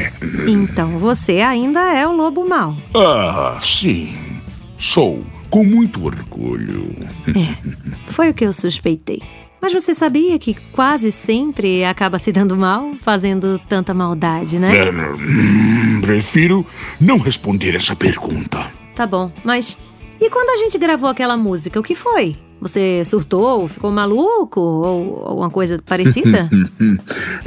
Então 0.47 0.99
você 0.99 1.41
ainda 1.41 1.81
é 1.93 2.07
o 2.07 2.13
Lobo 2.13 2.49
Mau. 2.49 2.77
Ah, 2.95 3.59
sim, 3.63 4.15
sou, 4.79 5.25
com 5.51 5.65
muito 5.65 6.05
orgulho. 6.05 6.89
Foi 8.09 8.31
o 8.31 8.35
que 8.35 8.45
eu 8.45 8.53
suspeitei. 8.53 9.23
Mas 9.67 9.73
você 9.73 9.95
sabia 9.95 10.39
que 10.39 10.55
quase 10.71 11.11
sempre 11.11 11.85
acaba 11.85 12.21
se 12.21 12.31
dando 12.31 12.57
mal, 12.57 12.95
fazendo 13.03 13.61
tanta 13.69 13.93
maldade, 13.93 14.61
né? 14.61 14.71
É, 14.77 16.01
prefiro 16.03 16.65
não 17.01 17.19
responder 17.19 17.75
essa 17.75 17.97
pergunta. 17.97 18.65
Tá 18.95 19.05
bom, 19.05 19.33
mas 19.43 19.77
e 20.21 20.31
quando 20.31 20.51
a 20.51 20.57
gente 20.57 20.79
gravou 20.79 21.11
aquela 21.11 21.37
música, 21.37 21.81
o 21.81 21.83
que 21.83 21.97
foi? 21.97 22.37
Você 22.61 23.05
surtou, 23.05 23.69
ficou 23.69 23.91
maluco 23.91 24.61
ou 24.61 25.25
alguma 25.27 25.51
coisa 25.51 25.81
parecida? 25.85 26.49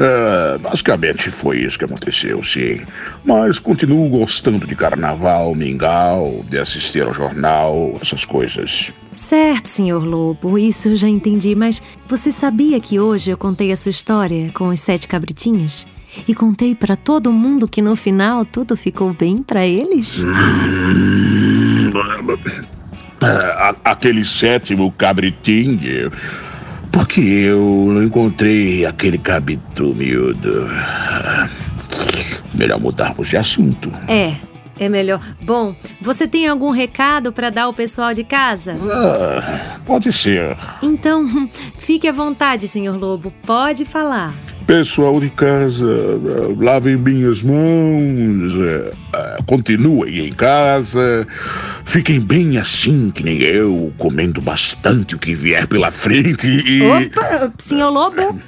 É, 0.01 0.57
basicamente 0.59 1.29
foi 1.29 1.59
isso 1.59 1.77
que 1.77 1.83
aconteceu, 1.83 2.41
sim. 2.41 2.79
Mas 3.25 3.59
continuo 3.59 4.07
gostando 4.07 4.65
de 4.65 4.75
carnaval, 4.75 5.53
mingau, 5.53 6.43
de 6.49 6.57
assistir 6.57 7.03
ao 7.03 7.13
jornal, 7.13 7.97
essas 8.01 8.23
coisas. 8.23 8.93
certo, 9.13 9.67
senhor 9.67 10.05
Lobo, 10.05 10.57
isso 10.57 10.87
eu 10.89 10.95
já 10.95 11.07
entendi, 11.09 11.53
mas 11.53 11.81
você 12.07 12.31
sabia 12.31 12.79
que 12.79 12.97
hoje 12.99 13.31
eu 13.31 13.37
contei 13.37 13.71
a 13.73 13.75
sua 13.75 13.89
história 13.89 14.51
com 14.53 14.69
os 14.69 14.79
sete 14.79 15.07
cabritinhos? 15.07 15.85
E 16.27 16.33
contei 16.33 16.73
pra 16.73 16.95
todo 16.95 17.31
mundo 17.31 17.67
que 17.67 17.81
no 17.81 17.95
final 17.95 18.45
tudo 18.45 18.75
ficou 18.77 19.13
bem 19.13 19.43
pra 19.43 19.65
eles? 19.67 20.23
É, 23.21 23.25
a- 23.25 23.75
aquele 23.85 24.23
sétimo 24.23 24.91
cabritinho. 24.91 26.11
Porque 26.91 27.21
eu 27.21 27.59
não 27.91 28.03
encontrei 28.03 28.85
aquele 28.85 29.17
cabrito 29.17 29.93
miúdo. 29.95 30.67
Melhor 32.53 32.79
mudarmos 32.79 33.27
de 33.29 33.37
assunto. 33.37 33.91
É, 34.07 34.33
é 34.79 34.89
melhor. 34.89 35.21
Bom, 35.41 35.75
você 36.01 36.27
tem 36.27 36.47
algum 36.47 36.71
recado 36.71 37.31
pra 37.31 37.49
dar 37.49 37.63
ao 37.63 37.73
pessoal 37.73 38.13
de 38.13 38.23
casa? 38.23 38.75
Ah, 38.91 39.77
pode 39.85 40.11
ser. 40.11 40.57
Então, 40.81 41.27
fique 41.77 42.07
à 42.07 42.11
vontade, 42.11 42.67
senhor 42.67 42.97
Lobo, 42.97 43.31
pode 43.45 43.85
falar. 43.85 44.33
Pessoal 44.69 45.19
de 45.19 45.31
casa, 45.31 45.83
lavem 46.59 46.95
bem 46.95 47.25
as 47.25 47.41
mãos, 47.41 48.53
eh, 48.53 48.93
eh, 49.15 49.37
continuem 49.47 50.27
em 50.27 50.31
casa, 50.31 51.25
fiquem 51.85 52.19
bem 52.19 52.55
assim 52.59 53.09
que 53.09 53.23
nem 53.23 53.39
eu, 53.39 53.91
comendo 53.97 54.39
bastante 54.39 55.15
o 55.15 55.17
que 55.17 55.33
vier 55.33 55.65
pela 55.65 55.89
frente 55.89 56.47
e. 56.47 56.83
Opa, 56.83 57.51
senhor 57.57 57.89
Lobo, 57.89 58.39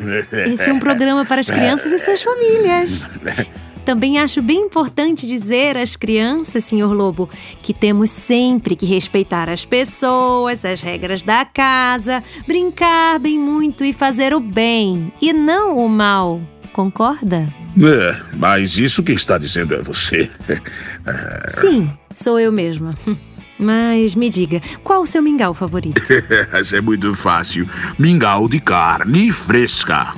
esse 0.46 0.70
é 0.70 0.72
um 0.72 0.78
programa 0.78 1.26
para 1.26 1.42
as 1.42 1.50
crianças 1.50 1.92
e 1.92 1.98
suas 1.98 2.22
famílias. 2.22 3.08
Também 3.86 4.20
acho 4.20 4.42
bem 4.42 4.62
importante 4.62 5.28
dizer 5.28 5.78
às 5.78 5.96
crianças, 5.96 6.64
senhor 6.64 6.94
Lobo, 6.94 7.30
que 7.62 7.74
temos 7.74 8.10
sempre 8.10 8.76
que 8.76 8.86
respeitar 8.86 9.50
as 9.50 9.66
pessoas, 9.66 10.64
as 10.64 10.82
regras 10.82 11.24
da 11.24 11.44
casa, 11.46 12.24
brincar 12.48 13.20
bem 13.20 13.40
muito 13.40 13.84
e 13.84 13.92
fazer 13.92 14.34
o 14.34 14.40
bem 14.40 15.12
e 15.22 15.34
não 15.34 15.78
o 15.78 15.90
mal. 15.90 16.42
Concorda? 16.72 17.48
É, 17.78 18.22
mas 18.38 18.78
isso 18.78 19.04
que 19.04 19.12
está 19.12 19.38
dizendo 19.38 19.74
é 19.76 19.82
você. 19.82 20.30
Sim, 21.50 21.92
sou 22.14 22.40
eu 22.40 22.52
mesma. 22.52 22.96
Mas 23.62 24.16
me 24.16 24.28
diga, 24.28 24.60
qual 24.84 25.04
o 25.04 25.06
seu 25.06 25.22
mingau 25.22 25.54
favorito? 25.54 26.02
Isso 26.60 26.76
é 26.76 26.82
muito 26.82 27.14
fácil. 27.14 27.70
Mingau 28.00 28.50
de 28.50 28.60
carne 28.60 29.32
fresca. 29.32 30.16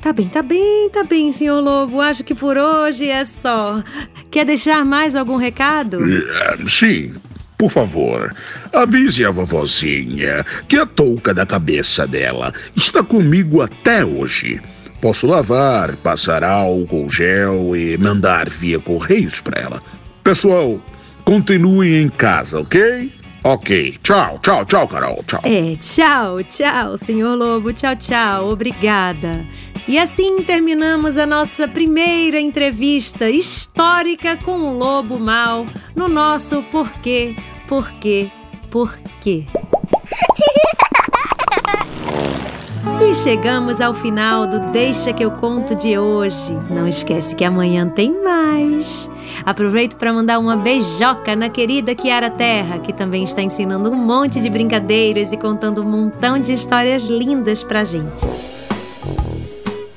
Ah, 0.00 0.02
tá 0.02 0.12
bem, 0.14 0.28
tá 0.28 0.42
bem, 0.42 0.90
tá 0.90 1.04
bem, 1.04 1.30
senhor 1.30 1.60
Lobo. 1.60 2.00
Acho 2.00 2.24
que 2.24 2.34
por 2.34 2.56
hoje 2.56 3.06
é 3.06 3.22
só. 3.24 3.82
Quer 4.30 4.46
deixar 4.46 4.82
mais 4.82 5.14
algum 5.14 5.36
recado? 5.36 5.98
É, 6.10 6.56
Sim, 6.66 7.12
por 7.58 7.70
favor, 7.70 8.34
avise 8.72 9.26
a 9.26 9.30
vovozinha 9.30 10.44
que 10.66 10.76
a 10.78 10.86
touca 10.86 11.34
da 11.34 11.44
cabeça 11.44 12.06
dela 12.06 12.52
está 12.74 13.02
comigo 13.02 13.60
até 13.60 14.02
hoje. 14.02 14.58
Posso 15.02 15.26
lavar, 15.26 15.94
passar 15.96 16.42
álcool, 16.44 17.10
gel 17.10 17.76
e 17.76 17.98
mandar 17.98 18.48
via 18.48 18.78
correios 18.78 19.40
para 19.40 19.60
ela. 19.60 19.82
Pessoal, 20.24 20.80
continuem 21.24 22.02
em 22.02 22.08
casa, 22.08 22.58
ok? 22.60 23.12
Ok, 23.42 23.98
tchau, 24.02 24.38
tchau, 24.42 24.66
tchau, 24.66 24.86
Carol, 24.86 25.24
tchau. 25.26 25.40
É, 25.44 25.74
tchau, 25.76 26.42
tchau, 26.42 26.98
senhor 26.98 27.34
Lobo. 27.36 27.72
Tchau, 27.72 27.96
tchau. 27.96 28.50
Obrigada. 28.50 29.46
E 29.88 29.98
assim 29.98 30.42
terminamos 30.42 31.16
a 31.16 31.24
nossa 31.24 31.66
primeira 31.66 32.38
entrevista 32.38 33.30
histórica 33.30 34.36
com 34.36 34.58
o 34.58 34.76
Lobo 34.76 35.18
Mal 35.18 35.64
no 35.96 36.06
nosso 36.06 36.62
Porquê, 36.64 37.34
Porquê, 37.66 38.30
Porquê. 38.70 39.46
E 43.00 43.14
chegamos 43.14 43.80
ao 43.80 43.92
final 43.92 44.46
do 44.46 44.60
Deixa 44.70 45.12
que 45.12 45.24
eu 45.24 45.30
conto 45.30 45.74
de 45.74 45.98
hoje. 45.98 46.56
Não 46.70 46.86
esquece 46.86 47.34
que 47.34 47.44
amanhã 47.44 47.88
tem 47.88 48.22
mais. 48.22 49.08
Aproveito 49.44 49.96
para 49.96 50.12
mandar 50.12 50.38
uma 50.38 50.56
beijoca 50.56 51.34
na 51.36 51.48
querida 51.48 51.94
Kiara 51.94 52.30
Terra, 52.30 52.78
que 52.78 52.92
também 52.92 53.24
está 53.24 53.42
ensinando 53.42 53.90
um 53.90 53.96
monte 53.96 54.40
de 54.40 54.48
brincadeiras 54.48 55.32
e 55.32 55.36
contando 55.36 55.82
um 55.82 55.88
montão 55.88 56.38
de 56.38 56.52
histórias 56.52 57.02
lindas 57.02 57.62
pra 57.62 57.84
gente. 57.84 58.26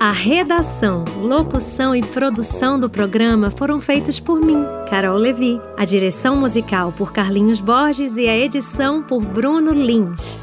A 0.00 0.12
redação, 0.12 1.04
locução 1.20 1.92
e 1.92 2.00
produção 2.00 2.78
do 2.78 2.88
programa 2.88 3.50
foram 3.50 3.80
feitas 3.80 4.20
por 4.20 4.40
mim, 4.40 4.64
Carol 4.88 5.16
Levi. 5.16 5.60
A 5.76 5.84
direção 5.84 6.36
musical 6.36 6.92
por 6.92 7.12
Carlinhos 7.12 7.60
Borges 7.60 8.16
e 8.16 8.28
a 8.28 8.38
edição 8.38 9.02
por 9.02 9.20
Bruno 9.20 9.72
Lins. 9.72 10.40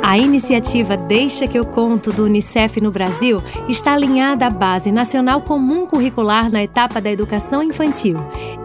A 0.00 0.16
iniciativa 0.16 0.96
Deixa 0.96 1.48
que 1.48 1.58
eu 1.58 1.64
conto 1.64 2.12
do 2.12 2.26
Unicef 2.26 2.80
no 2.80 2.92
Brasil 2.92 3.42
está 3.68 3.94
alinhada 3.94 4.46
à 4.46 4.50
Base 4.50 4.92
Nacional 4.92 5.40
Comum 5.40 5.84
Curricular 5.84 6.48
na 6.52 6.62
etapa 6.62 7.00
da 7.00 7.10
educação 7.10 7.60
infantil. 7.60 8.18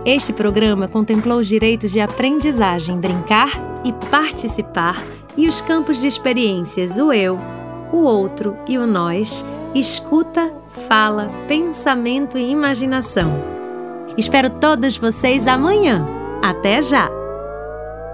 Este 0.05 0.31
programa 0.31 0.87
contemplou 0.87 1.39
os 1.39 1.47
direitos 1.47 1.91
de 1.91 1.99
aprendizagem, 1.99 2.99
brincar 2.99 3.59
e 3.83 3.91
participar 4.11 5.03
e 5.35 5.47
os 5.47 5.61
campos 5.61 5.99
de 5.99 6.05
experiências 6.05 6.99
o 6.99 7.11
eu, 7.11 7.39
o 7.91 8.03
outro 8.03 8.55
e 8.67 8.77
o 8.77 8.85
nós, 8.85 9.43
escuta, 9.75 10.51
fala, 10.87 11.29
pensamento 11.47 12.37
e 12.37 12.49
imaginação. 12.49 13.31
Espero 14.17 14.49
todos 14.49 14.97
vocês 14.97 15.47
amanhã. 15.47 16.05
Até 16.41 16.81
já! 16.81 17.09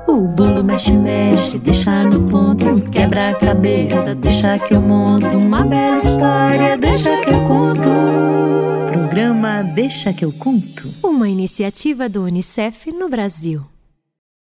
O 0.08 0.28
bolo 0.28 0.64
mexe, 0.64 0.94
mexe, 0.94 1.58
deixa 1.58 2.04
no 2.04 2.30
ponto, 2.30 2.80
quebra 2.92 3.30
a 3.32 3.34
cabeça, 3.34 4.14
deixa 4.14 4.60
que 4.60 4.76
eu 4.76 4.82
monto 4.82 5.26
uma 5.26 5.64
bela 5.64 5.98
história, 5.98 6.78
deixa 6.78 7.18
que 7.22 7.30
eu 7.30 7.44
conto. 7.44 7.90
Programa 8.92 9.64
Deixa 9.74 10.14
que 10.14 10.24
eu 10.24 10.32
conto. 10.32 10.90
Uma 11.04 11.28
iniciativa 11.28 12.08
do 12.08 12.24
Unicef 12.24 12.92
no 12.92 13.10
Brasil. 13.10 13.75